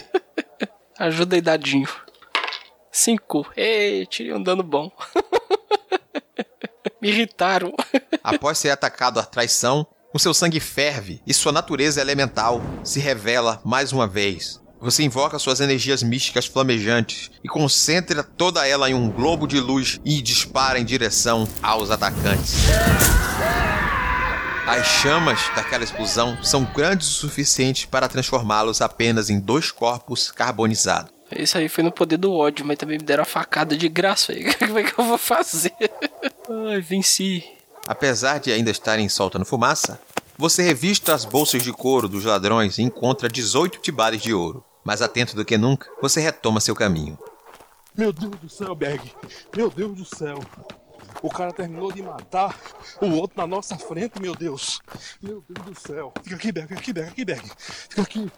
[0.98, 1.88] Ajuda aí, dadinho.
[2.92, 3.52] 5.
[3.56, 4.92] Ei, tirei um dano bom.
[7.00, 7.72] Me irritaram.
[8.22, 13.60] Após ser atacado à traição, o seu sangue ferve e sua natureza elemental se revela
[13.64, 14.62] mais uma vez.
[14.80, 19.98] Você invoca suas energias místicas flamejantes e concentra toda ela em um globo de luz
[20.04, 22.54] e dispara em direção aos atacantes.
[24.68, 31.12] As chamas daquela explosão são grandes o suficiente para transformá-los apenas em dois corpos carbonizados.
[31.34, 34.32] Isso aí foi no poder do ódio, mas também me deram a facada de graça
[34.32, 34.54] aí.
[34.54, 35.72] Como é que eu vou fazer?
[36.68, 37.53] Ai, venci.
[37.86, 40.00] Apesar de ainda estarem soltando fumaça,
[40.36, 44.64] você revista as bolsas de couro dos ladrões e encontra 18 tibares de ouro.
[44.82, 47.18] Mais atento do que nunca, você retoma seu caminho.
[47.96, 49.00] Meu Deus do céu, Berg.
[49.56, 50.40] Meu Deus do céu.
[51.22, 52.58] O cara terminou de matar
[53.00, 54.80] o outro na nossa frente, meu Deus.
[55.22, 56.12] Meu Deus do céu.
[56.22, 57.50] Fica aqui, Berg, aqui, Berg, aqui, Berg.
[57.56, 58.32] Fica aqui.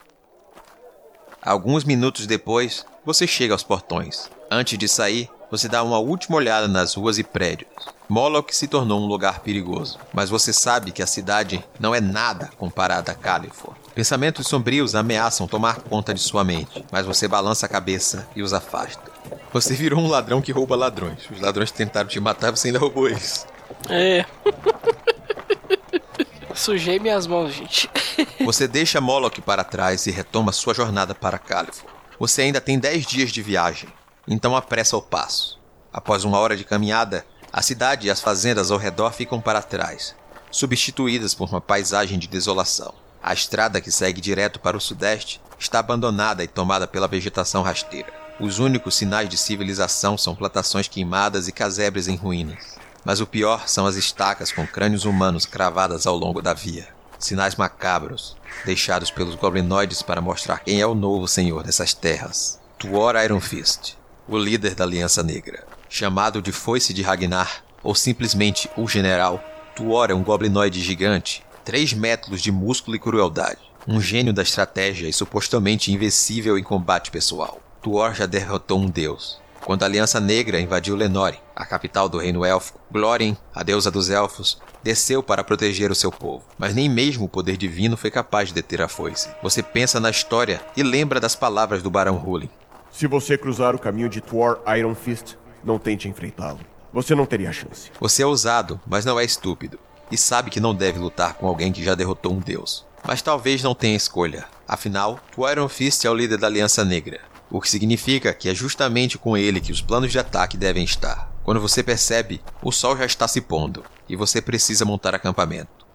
[1.40, 4.30] Alguns minutos depois, você chega aos portões.
[4.50, 7.70] Antes de sair, você dá uma última olhada nas ruas e prédios.
[8.09, 12.50] Moloch se tornou um lugar perigoso, mas você sabe que a cidade não é nada
[12.56, 13.74] comparada a Califor.
[13.94, 18.52] Pensamentos sombrios ameaçam tomar conta de sua mente, mas você balança a cabeça e os
[18.52, 19.11] afasta.
[19.52, 21.28] Você virou um ladrão que rouba ladrões.
[21.30, 23.46] Os ladrões tentaram te matar, você ainda roubou eles.
[23.88, 24.24] É.
[26.54, 27.90] Sujei minhas mãos, gente.
[28.44, 31.90] Você deixa Moloch para trás e retoma sua jornada para Califor.
[32.18, 33.90] Você ainda tem 10 dias de viagem,
[34.28, 35.58] então apressa o passo.
[35.92, 40.14] Após uma hora de caminhada, a cidade e as fazendas ao redor ficam para trás,
[40.50, 42.92] substituídas por uma paisagem de desolação.
[43.22, 48.12] A estrada que segue direto para o sudeste está abandonada e tomada pela vegetação rasteira.
[48.38, 52.76] Os únicos sinais de civilização são plantações queimadas e casebres em ruínas.
[53.04, 56.88] Mas o pior são as estacas com crânios humanos cravadas ao longo da via.
[57.18, 62.60] Sinais macabros, deixados pelos goblinoides para mostrar quem é o novo senhor dessas terras.
[62.78, 63.96] Tuor Iron Fist,
[64.28, 65.64] o líder da Aliança Negra.
[65.88, 69.42] Chamado de Foice de Ragnar, ou simplesmente o General,
[69.74, 73.60] Tuor é um goblinoide gigante, 3 metros de músculo e crueldade.
[73.86, 77.60] Um gênio da estratégia e supostamente invencível em combate pessoal.
[77.80, 79.40] Tuor já derrotou um deus.
[79.64, 84.10] Quando a Aliança Negra invadiu Lenore, a capital do reino élfico, Glórien, a deusa dos
[84.10, 86.44] elfos, desceu para proteger o seu povo.
[86.56, 89.28] Mas nem mesmo o poder divino foi capaz de deter a foice.
[89.42, 92.48] Você pensa na história e lembra das palavras do Barão Hulin.
[92.96, 96.61] Se você cruzar o caminho de Thor Iron Fist, não tente enfrentá-lo.
[96.94, 97.90] Você não teria chance.
[98.00, 99.78] Você é ousado, mas não é estúpido.
[100.11, 102.87] E sabe que não deve lutar com alguém que já derrotou um deus.
[103.06, 104.46] Mas talvez não tenha escolha.
[104.66, 107.20] Afinal, o Iron Fist é o líder da Aliança Negra.
[107.50, 111.30] O que significa que é justamente com ele que os planos de ataque devem estar.
[111.44, 115.87] Quando você percebe, o sol já está se pondo e você precisa montar acampamento.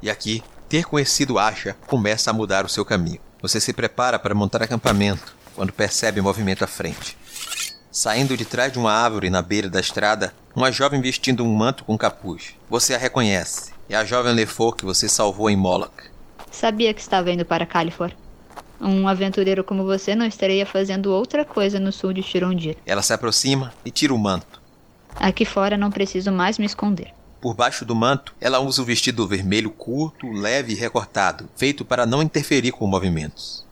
[0.00, 3.18] E aqui ter conhecido Asha começa a mudar o seu caminho.
[3.42, 7.16] Você se prepara para montar acampamento quando percebe movimento à frente.
[7.90, 11.84] Saindo de trás de uma árvore na beira da estrada, uma jovem vestindo um manto
[11.84, 12.54] com capuz.
[12.68, 13.72] Você a reconhece.
[13.88, 16.10] É a jovem Lefor que você salvou em Moloch.
[16.50, 18.12] Sabia que estava indo para Califor.
[18.80, 22.76] Um aventureiro como você não estaria fazendo outra coisa no sul de Tirondir.
[22.84, 24.60] Ela se aproxima e tira o manto.
[25.16, 27.12] Aqui fora não preciso mais me esconder.
[27.40, 32.06] Por baixo do manto, ela usa o vestido vermelho curto, leve e recortado, feito para
[32.06, 33.64] não interferir com movimentos.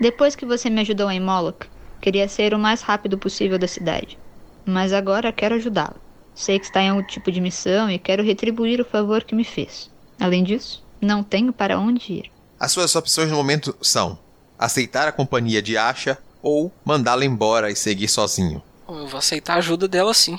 [0.00, 1.66] Depois que você me ajudou em Moloch,
[2.00, 4.18] queria ser o mais rápido possível da cidade.
[4.64, 6.00] Mas agora quero ajudá-lo.
[6.34, 9.42] Sei que está em algum tipo de missão e quero retribuir o favor que me
[9.42, 9.90] fez.
[10.20, 12.30] Além disso, não tenho para onde ir.
[12.60, 14.18] As suas opções no momento são
[14.58, 18.62] aceitar a companhia de Asha ou mandá-la embora e seguir sozinho.
[18.88, 20.38] Eu vou aceitar a ajuda dela sim.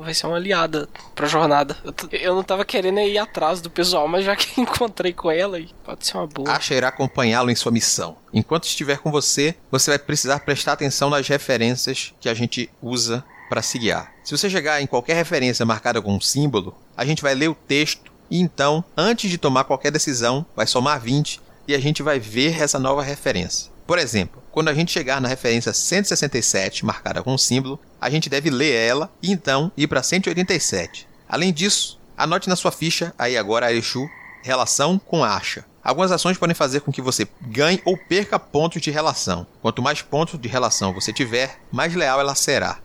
[0.00, 1.76] Vai ser uma aliada pra jornada.
[2.12, 6.06] Eu não tava querendo ir atrás do pessoal, mas já que encontrei com ela, pode
[6.06, 6.52] ser uma boa.
[6.52, 8.16] Asha irá acompanhá-lo em sua missão.
[8.32, 13.24] Enquanto estiver com você, você vai precisar prestar atenção nas referências que a gente usa
[13.48, 14.12] para se guiar.
[14.22, 17.54] Se você chegar em qualquer referência marcada com um símbolo, a gente vai ler o
[17.54, 22.18] texto e então, antes de tomar qualquer decisão, vai somar 20 e a gente vai
[22.18, 23.71] ver essa nova referência.
[23.86, 28.30] Por exemplo, quando a gente chegar na referência 167, marcada com um símbolo, a gente
[28.30, 31.08] deve ler ela e então ir para 187.
[31.28, 34.08] Além disso, anote na sua ficha, aí agora a Exu,
[34.42, 35.64] relação com acha.
[35.82, 39.46] Algumas ações podem fazer com que você ganhe ou perca pontos de relação.
[39.60, 42.78] Quanto mais pontos de relação você tiver, mais leal ela será.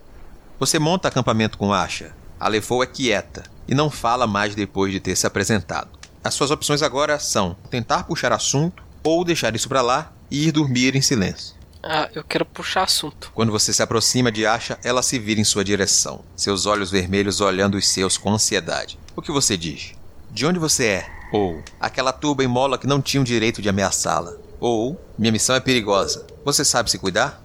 [0.58, 2.12] Você monta acampamento com acha.
[2.40, 5.90] A Lefou é quieta e não fala mais depois de ter se apresentado.
[6.24, 10.52] As suas opções agora são tentar puxar assunto ou deixar isso para lá e ir
[10.52, 11.58] dormir em silêncio.
[11.82, 13.30] Ah, eu quero puxar assunto.
[13.34, 17.40] Quando você se aproxima de Asha, ela se vira em sua direção, seus olhos vermelhos
[17.40, 18.98] olhando os seus com ansiedade.
[19.14, 19.94] O que você diz?
[20.30, 21.10] De onde você é?
[21.32, 24.34] Ou, aquela tuba em mola que não tinha o direito de ameaçá-la.
[24.60, 26.26] Ou, minha missão é perigosa.
[26.44, 27.42] Você sabe se cuidar?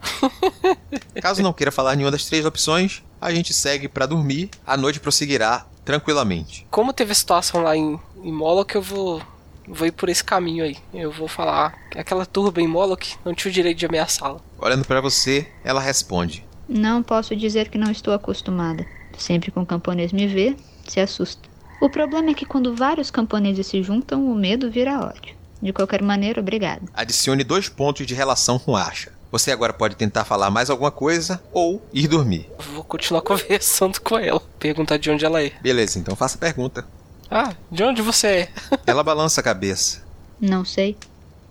[1.21, 4.49] Caso não queira falar nenhuma das três opções, a gente segue para dormir.
[4.65, 6.65] A noite prosseguirá tranquilamente.
[6.71, 9.21] Como teve a situação lá em, em Moloch, eu vou
[9.67, 10.77] vou ir por esse caminho aí.
[10.93, 14.39] Eu vou falar que aquela turba em Moloch não tinha o direito de ameaçá-la.
[14.59, 18.85] Olhando para você, ela responde: Não posso dizer que não estou acostumada.
[19.17, 20.55] Sempre que um camponês me vê,
[20.87, 21.47] se assusta.
[21.81, 25.35] O problema é que quando vários camponeses se juntam, o medo vira ódio.
[25.61, 26.89] De qualquer maneira, obrigado.
[26.93, 29.11] Adicione dois pontos de relação com Asha.
[29.31, 32.47] Você agora pode tentar falar mais alguma coisa ou ir dormir.
[32.73, 34.41] Vou continuar conversando com ela.
[34.59, 35.51] Perguntar de onde ela é.
[35.61, 36.85] Beleza, então faça a pergunta.
[37.29, 38.49] Ah, de onde você é?
[38.85, 40.03] Ela balança a cabeça.
[40.39, 40.97] Não sei.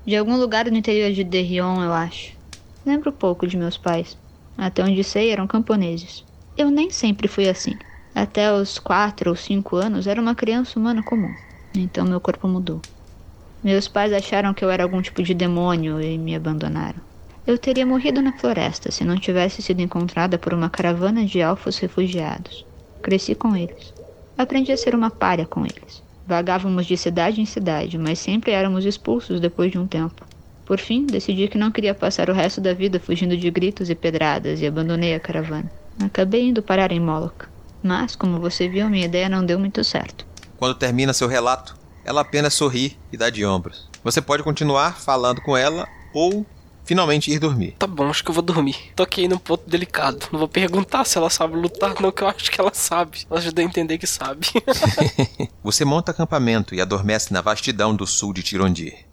[0.06, 2.32] De algum lugar no interior de Derrion, eu acho.
[2.84, 4.16] Lembro pouco de meus pais.
[4.56, 6.24] Até onde sei, eram camponeses.
[6.56, 7.76] Eu nem sempre fui assim.
[8.14, 11.34] Até os quatro ou cinco anos era uma criança humana comum.
[11.74, 12.80] Então meu corpo mudou.
[13.62, 17.00] Meus pais acharam que eu era algum tipo de demônio e me abandonaram.
[17.46, 21.78] Eu teria morrido na floresta se não tivesse sido encontrada por uma caravana de elfos
[21.78, 22.66] refugiados.
[23.00, 23.92] Cresci com eles.
[24.42, 26.02] Aprendi a ser uma párea com eles.
[26.26, 30.26] Vagávamos de cidade em cidade, mas sempre éramos expulsos depois de um tempo.
[30.66, 33.94] Por fim, decidi que não queria passar o resto da vida fugindo de gritos e
[33.94, 35.70] pedradas e abandonei a caravana.
[36.02, 37.46] Acabei indo parar em Moloch.
[37.84, 40.26] Mas, como você viu, minha ideia não deu muito certo.
[40.56, 43.88] Quando termina seu relato, ela apenas sorri e dá de ombros.
[44.02, 46.44] Você pode continuar falando com ela ou
[46.92, 47.74] finalmente ir dormir.
[47.78, 48.76] Tá bom, acho que eu vou dormir.
[48.94, 50.26] Toquei num ponto delicado.
[50.30, 53.26] Não vou perguntar se ela sabe lutar, não, que eu acho que ela sabe.
[53.30, 54.46] Ela ajudou a entender que sabe.
[55.64, 59.06] Você monta acampamento e adormece na vastidão do sul de Tirondir.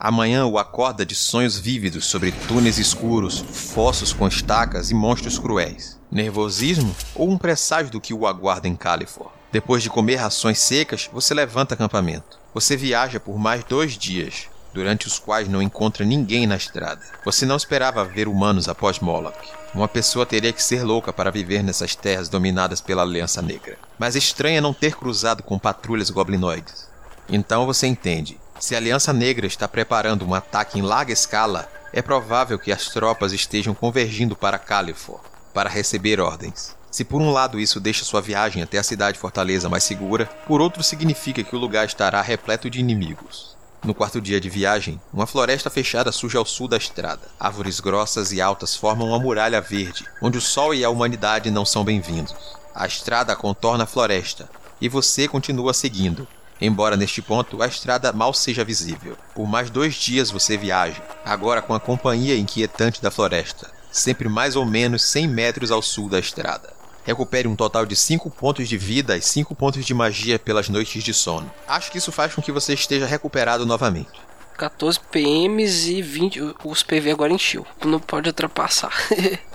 [0.00, 6.00] Amanhã o acorda de sonhos vívidos sobre túneis escuros, fossos com estacas e monstros cruéis.
[6.10, 9.30] Nervosismo ou um presságio do que o aguarda em Califor?
[9.52, 12.38] Depois de comer rações secas, você levanta acampamento.
[12.54, 17.00] Você viaja por mais dois dias, durante os quais não encontra ninguém na estrada.
[17.24, 19.36] Você não esperava ver humanos após Moloch.
[19.74, 23.76] Uma pessoa teria que ser louca para viver nessas terras dominadas pela Aliança Negra.
[23.98, 26.88] Mas estranha não ter cruzado com patrulhas goblinoides.
[27.28, 28.38] Então você entende.
[28.58, 32.88] Se a Aliança Negra está preparando um ataque em larga escala, é provável que as
[32.88, 35.20] tropas estejam convergindo para Califor
[35.58, 36.76] para receber ordens.
[36.88, 40.60] Se por um lado isso deixa sua viagem até a cidade fortaleza mais segura, por
[40.60, 43.57] outro significa que o lugar estará repleto de inimigos.
[43.84, 47.22] No quarto dia de viagem, uma floresta fechada surge ao sul da estrada.
[47.38, 51.64] Árvores grossas e altas formam uma muralha verde, onde o sol e a humanidade não
[51.64, 52.34] são bem-vindos.
[52.74, 54.48] A estrada contorna a floresta,
[54.80, 56.26] e você continua seguindo,
[56.60, 59.16] embora neste ponto a estrada mal seja visível.
[59.32, 64.56] Por mais dois dias você viaja, agora com a companhia inquietante da floresta, sempre mais
[64.56, 66.77] ou menos 100 metros ao sul da estrada.
[67.08, 71.02] Recupere um total de 5 pontos de vida e 5 pontos de magia pelas noites
[71.02, 71.50] de sono.
[71.66, 74.20] Acho que isso faz com que você esteja recuperado novamente.
[74.58, 76.54] 14 PMs e 20.
[76.62, 77.66] Os PV agora encheu.
[77.82, 78.92] Não pode ultrapassar.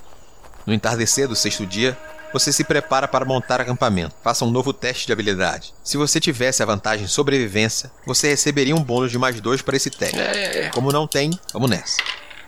[0.65, 1.97] No entardecer do sexto dia,
[2.31, 4.15] você se prepara para montar acampamento.
[4.23, 5.73] Faça um novo teste de habilidade.
[5.83, 9.89] Se você tivesse a vantagem sobrevivência, você receberia um bônus de mais dois para esse
[9.89, 10.17] teste.
[10.17, 10.69] É.
[10.73, 11.97] Como não tem, vamos nessa.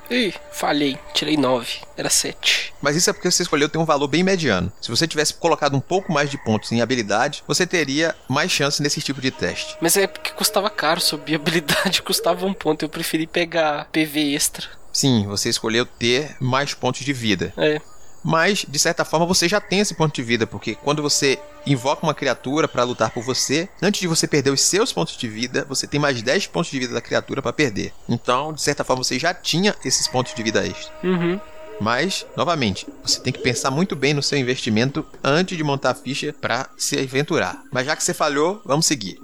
[0.09, 0.97] Ih, falhei.
[1.13, 1.81] Tirei 9.
[1.97, 2.73] Era 7.
[2.81, 4.71] Mas isso é porque você escolheu ter um valor bem mediano.
[4.81, 8.81] Se você tivesse colocado um pouco mais de pontos em habilidade, você teria mais chance
[8.81, 9.75] nesse tipo de teste.
[9.81, 12.83] Mas é porque custava caro subir habilidade, custava um ponto.
[12.83, 14.67] Eu preferi pegar PV extra.
[14.91, 17.53] Sim, você escolheu ter mais pontos de vida.
[17.57, 17.81] É.
[18.25, 22.03] Mas, de certa forma, você já tem esse ponto de vida, porque quando você invoca
[22.03, 25.63] uma criatura para lutar por você, antes de você perder os seus pontos de vida,
[25.69, 27.93] você tem mais 10 pontos de vida da criatura para perder.
[28.09, 30.91] Então, de certa forma, você já tinha esses pontos de vida extra.
[31.03, 31.39] Uhum.
[31.79, 35.95] Mas, novamente, você tem que pensar muito bem no seu investimento antes de montar a
[35.95, 37.61] ficha para se aventurar.
[37.71, 39.19] Mas já que você falhou, vamos seguir.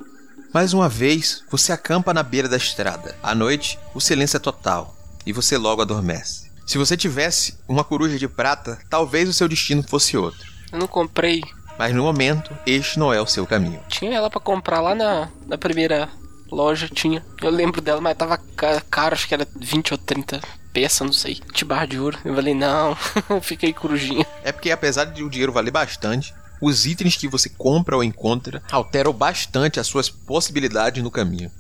[0.54, 3.16] Mais uma vez, você acampa na beira da estrada.
[3.24, 4.96] À noite, o silêncio é total
[5.26, 6.51] e você logo adormece.
[6.72, 10.50] Se você tivesse uma coruja de prata, talvez o seu destino fosse outro.
[10.72, 11.42] Eu não comprei.
[11.78, 13.82] Mas no momento, este não é o seu caminho.
[13.90, 16.08] Tinha ela para comprar lá na, na primeira
[16.50, 17.26] loja, tinha.
[17.42, 20.40] Eu lembro dela, mas tava ca- caro, acho que era 20 ou 30
[20.72, 21.42] peças, não sei.
[21.54, 22.18] De barra de ouro.
[22.24, 22.96] Eu falei, não,
[23.44, 24.26] fiquei corujinha.
[24.42, 28.64] É porque apesar de o dinheiro valer bastante, os itens que você compra ou encontra
[28.72, 31.52] alteram bastante as suas possibilidades no caminho.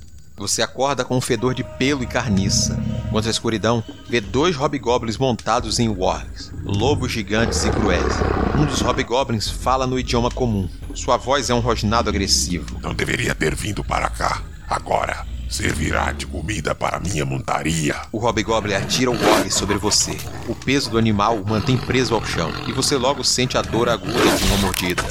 [0.41, 2.75] Você acorda com um fedor de pelo e carniça.
[3.11, 8.15] Contra a escuridão, vê dois hobgoblins montados em wargs, lobos gigantes e cruéis.
[8.57, 10.67] Um dos hobgoblins fala no idioma comum.
[10.95, 12.79] Sua voz é um rosnado agressivo.
[12.81, 14.41] Não deveria ter vindo para cá.
[14.67, 17.95] Agora, servirá de comida para minha montaria.
[18.11, 20.17] O hobgoblin atira o warg sobre você.
[20.47, 23.87] O peso do animal o mantém preso ao chão, e você logo sente a dor
[23.87, 25.03] aguda de uma mordida.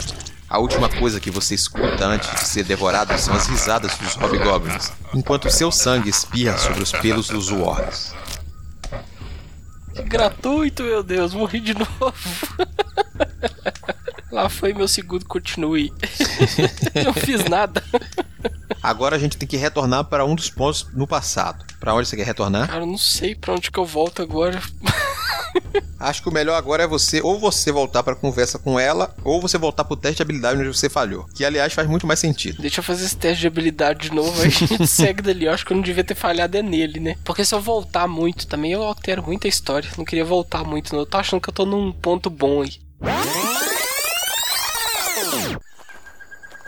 [0.51, 4.90] A última coisa que você escuta antes de ser devorado são as risadas dos hobgoblins,
[5.14, 8.12] enquanto seu sangue espirra sobre os pelos dos wargs.
[9.94, 12.16] Que gratuito, meu Deus, morri de novo.
[14.32, 15.92] Lá foi meu segundo continue.
[17.05, 17.84] não fiz nada.
[18.82, 21.64] Agora a gente tem que retornar para um dos pontos no passado.
[21.78, 22.66] Para onde você quer retornar?
[22.66, 24.61] Cara, eu não sei pra onde que eu volto agora.
[25.98, 29.40] Acho que o melhor agora é você ou você voltar para conversa com ela, ou
[29.40, 31.26] você voltar pro teste de habilidade onde você falhou.
[31.34, 32.62] Que aliás faz muito mais sentido.
[32.62, 35.44] Deixa eu fazer esse teste de habilidade de novo, aí a gente segue dali.
[35.44, 37.16] Eu acho que eu não devia ter falhado é nele, né?
[37.24, 39.90] Porque se eu voltar muito também, eu altero muita história.
[39.96, 41.00] Não queria voltar muito, não.
[41.00, 42.78] Eu tô achando que eu tô num ponto bom aí.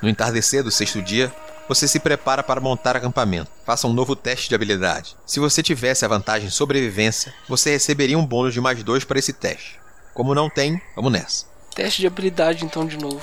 [0.02, 1.32] No entardecer do sexto dia,
[1.68, 3.50] você se prepara para montar acampamento.
[3.64, 5.16] Faça um novo teste de habilidade.
[5.26, 9.32] Se você tivesse a vantagem sobrevivência, você receberia um bônus de mais dois para esse
[9.32, 9.80] teste.
[10.14, 11.46] Como não tem, vamos nessa.
[11.74, 13.22] Teste de habilidade então de novo.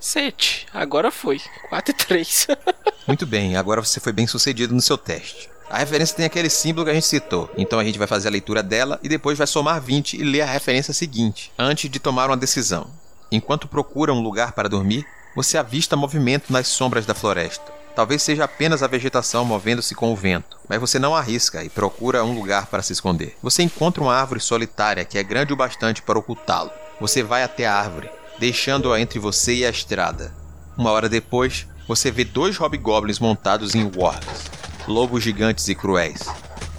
[0.00, 0.66] 7.
[0.72, 1.40] Agora foi.
[1.68, 2.46] 4 e 3.
[3.06, 5.50] Muito bem, agora você foi bem sucedido no seu teste.
[5.68, 8.30] A referência tem aquele símbolo que a gente citou, então a gente vai fazer a
[8.30, 12.30] leitura dela e depois vai somar 20 e ler a referência seguinte, antes de tomar
[12.30, 12.86] uma decisão.
[13.30, 15.06] Enquanto procura um lugar para dormir,
[15.38, 17.72] você avista movimento nas sombras da floresta.
[17.94, 22.24] Talvez seja apenas a vegetação movendo-se com o vento, mas você não arrisca e procura
[22.24, 23.36] um lugar para se esconder.
[23.40, 26.72] Você encontra uma árvore solitária que é grande o bastante para ocultá-lo.
[27.00, 30.34] Você vai até a árvore, deixando-a entre você e a estrada.
[30.76, 34.50] Uma hora depois, você vê dois hobgoblins montados em wargs,
[34.88, 36.26] lobos gigantes e cruéis.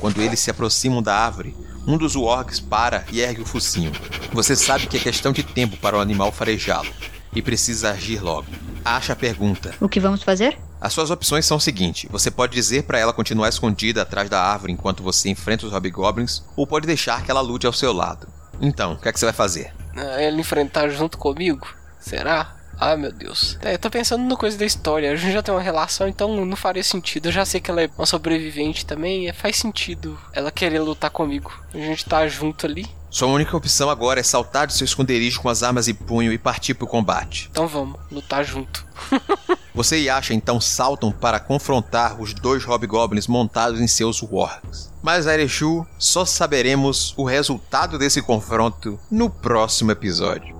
[0.02, 1.56] Quando eles se aproximam da árvore,
[1.88, 3.94] um dos wargs para e ergue o focinho.
[4.34, 6.90] Você sabe que é questão de tempo para o animal farejá-lo
[7.36, 8.48] e precisa agir logo.
[8.84, 9.74] Acha a pergunta.
[9.80, 10.58] O que vamos fazer?
[10.82, 14.42] As suas opções são o seguinte: você pode dizer para ela continuar escondida atrás da
[14.42, 18.28] árvore enquanto você enfrenta os hobgoblins, ou pode deixar que ela lute ao seu lado.
[18.62, 19.74] Então, o que é que você vai fazer?
[19.96, 21.68] Ela enfrentar junto comigo?
[22.00, 22.56] Será?
[22.80, 23.58] Ah, meu Deus.
[23.62, 25.12] É, eu tô pensando no coisa da história.
[25.12, 27.26] A gente já tem uma relação, então não faria sentido.
[27.28, 29.28] Eu já sei que ela é uma sobrevivente também.
[29.28, 31.52] é, Faz sentido ela querer lutar comigo.
[31.74, 32.88] A gente tá junto ali.
[33.10, 36.38] Sua única opção agora é saltar de seu esconderijo com as armas e punho e
[36.38, 37.50] partir pro combate.
[37.52, 38.86] Então vamos, lutar junto.
[39.74, 44.92] Você e Asha então saltam para confrontar os dois hobgoblins montados em seus wargs.
[45.02, 50.59] Mas Areshu só saberemos o resultado desse confronto no próximo episódio.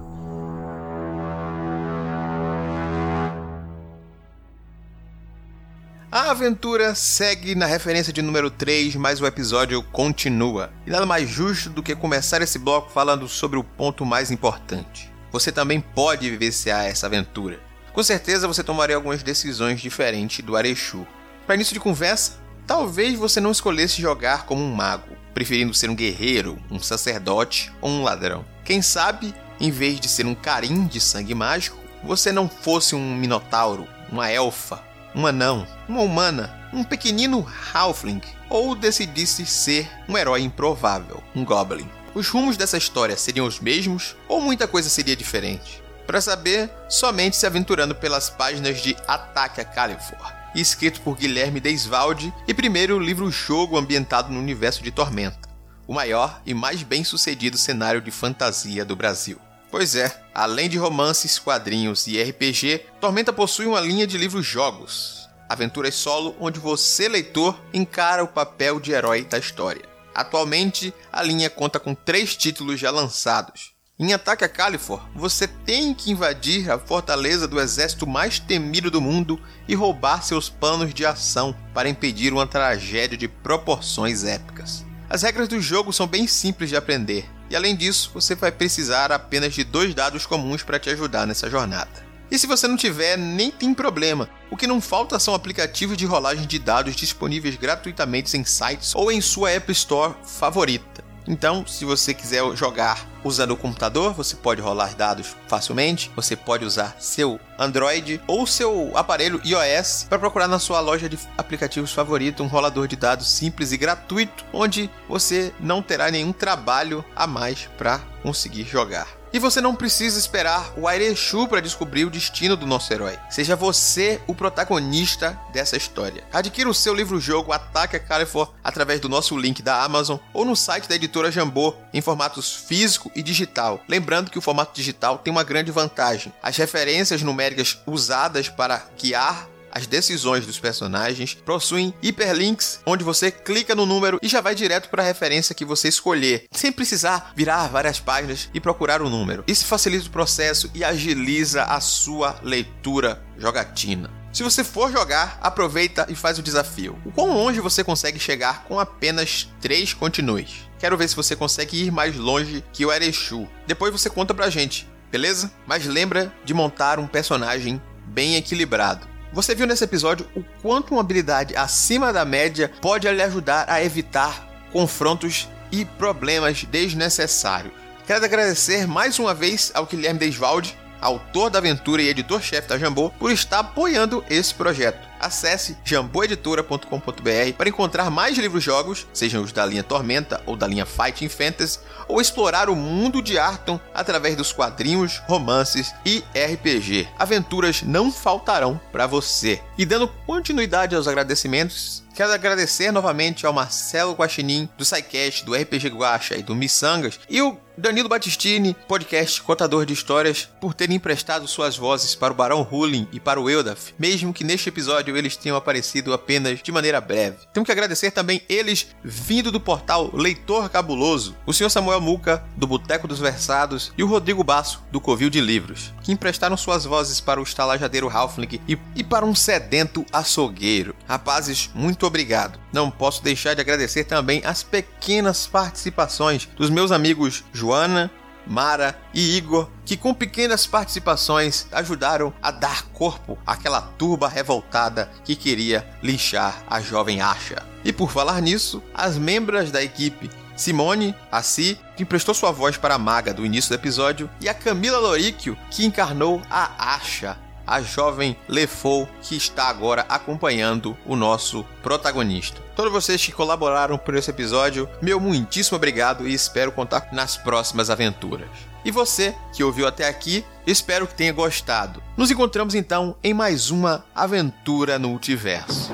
[6.12, 10.74] A aventura segue na referência de número 3, mas o episódio continua.
[10.84, 15.12] E nada mais justo do que começar esse bloco falando sobre o ponto mais importante.
[15.32, 17.60] Você também pode vivenciar essa aventura.
[17.94, 21.06] Com certeza você tomaria algumas decisões diferentes do Arechu.
[21.46, 25.96] Para início de conversa, talvez você não escolhesse jogar como um mago, preferindo ser um
[25.96, 28.44] guerreiro, um sacerdote ou um ladrão.
[28.66, 33.16] Quem sabe em vez de ser um carim de sangue mágico, você não fosse um
[33.16, 40.42] minotauro, uma elfa, um anão, uma humana, um pequenino halfling, ou decidisse ser um herói
[40.42, 41.90] improvável, um goblin.
[42.14, 45.82] Os rumos dessa história seriam os mesmos ou muita coisa seria diferente?
[46.08, 52.34] Para saber, somente se aventurando pelas páginas de Ataque a Califor, escrito por Guilherme Desvalde
[52.48, 55.48] e primeiro livro-jogo ambientado no universo de Tormenta,
[55.88, 59.40] o maior e mais bem-sucedido cenário de fantasia do Brasil.
[59.72, 65.94] Pois é, além de romances, quadrinhos e RPG, Tormenta possui uma linha de livros-jogos, aventuras
[65.94, 69.88] solo onde você, leitor, encara o papel de herói da história.
[70.14, 73.72] Atualmente, a linha conta com três títulos já lançados.
[73.98, 79.02] Em Ataque a Califor, você tem que invadir a fortaleza do exército mais temido do
[79.02, 84.86] mundo e roubar seus planos de ação para impedir uma tragédia de proporções épicas.
[85.10, 89.12] As regras do jogo são bem simples de aprender, e além disso, você vai precisar
[89.12, 92.08] apenas de dois dados comuns para te ajudar nessa jornada.
[92.30, 94.30] E se você não tiver, nem tem problema.
[94.52, 99.12] O que não falta são aplicativos de rolagem de dados disponíveis gratuitamente em sites ou
[99.12, 101.04] em sua App Store favorita.
[101.28, 106.12] Então, se você quiser jogar usando o computador, você pode rolar dados facilmente.
[106.16, 111.20] Você pode usar seu Android ou seu aparelho iOS para procurar na sua loja de
[111.38, 117.04] aplicativos favorito um rolador de dados simples e gratuito, onde você não terá nenhum trabalho
[117.16, 119.19] a mais para conseguir jogar.
[119.32, 123.18] E você não precisa esperar o Airechu para descobrir o destino do nosso herói.
[123.30, 126.24] Seja você o protagonista dessa história.
[126.34, 130.56] Adquira o seu livro-jogo Ataque a Califor através do nosso link da Amazon ou no
[130.56, 133.82] site da editora Jambô, em formatos físico e digital.
[133.88, 136.34] Lembrando que o formato digital tem uma grande vantagem.
[136.42, 143.76] As referências numéricas usadas para guiar as decisões dos personagens possuem hiperlinks onde você clica
[143.76, 147.68] no número e já vai direto para a referência que você escolher, sem precisar virar
[147.68, 149.44] várias páginas e procurar o número.
[149.48, 154.10] Isso facilita o processo e agiliza a sua leitura jogatina.
[154.32, 156.98] Se você for jogar, aproveita e faz o desafio.
[157.04, 160.70] O quão longe você consegue chegar com apenas 3 continues?
[160.78, 163.48] Quero ver se você consegue ir mais longe que o Erechu.
[163.66, 165.52] Depois você conta pra gente, beleza?
[165.66, 169.08] Mas lembra de montar um personagem bem equilibrado.
[169.32, 173.84] Você viu nesse episódio o quanto uma habilidade acima da média pode lhe ajudar a
[173.84, 177.74] evitar confrontos e problemas desnecessários.
[178.08, 183.10] Quero agradecer mais uma vez ao Guilherme Desvalde, autor da aventura e editor-chefe da Jambô,
[183.12, 185.08] por estar apoiando esse projeto.
[185.20, 191.28] Acesse jamboeditora.com.br para encontrar mais livros-jogos, sejam os da linha Tormenta ou da linha Fighting
[191.28, 197.08] Fantasy, ou explorar o mundo de Arton através dos quadrinhos, romances e RPG.
[197.18, 199.62] Aventuras não faltarão para você.
[199.78, 205.88] E dando continuidade aos agradecimentos, Quero agradecer novamente ao Marcelo Guaxinim, do SciCast, do RPG
[205.88, 211.48] Guacha e do Missangas, e o Danilo Battistini, podcast contador de histórias, por terem emprestado
[211.48, 215.38] suas vozes para o Barão Hulin e para o Eldaf, mesmo que neste episódio eles
[215.38, 217.38] tenham aparecido apenas de maneira breve.
[217.54, 221.70] Temos que agradecer também eles, vindo do portal Leitor Cabuloso, o Sr.
[221.70, 226.12] Samuel Muca, do Boteco dos Versados, e o Rodrigo Basso, do Covil de Livros, que
[226.12, 230.94] emprestaram suas vozes para o estalajadeiro Halfling e, e para um sedento açougueiro.
[231.08, 232.60] Rapazes, muito obrigado.
[232.74, 238.12] Não posso deixar de agradecer também as pequenas participações dos meus amigos Joana,
[238.46, 245.36] Mara e Igor, que com pequenas participações ajudaram a dar corpo àquela turba revoltada que
[245.36, 247.64] queria linchar a jovem Asha.
[247.86, 250.30] E por falar nisso, as membros da equipe
[250.60, 254.50] Simone, a Si, que emprestou sua voz para a maga do início do episódio, e
[254.50, 257.38] a Camila Loríquio, que encarnou a Asha
[257.70, 262.60] a jovem Lefou, que está agora acompanhando o nosso protagonista.
[262.76, 267.90] Todos vocês que colaboraram por esse episódio, meu muitíssimo obrigado e espero contar nas próximas
[267.92, 268.50] aventuras.
[268.84, 272.02] E você que ouviu até aqui, espero que tenha gostado.
[272.18, 275.94] Nos encontramos então em mais uma aventura no multiverso.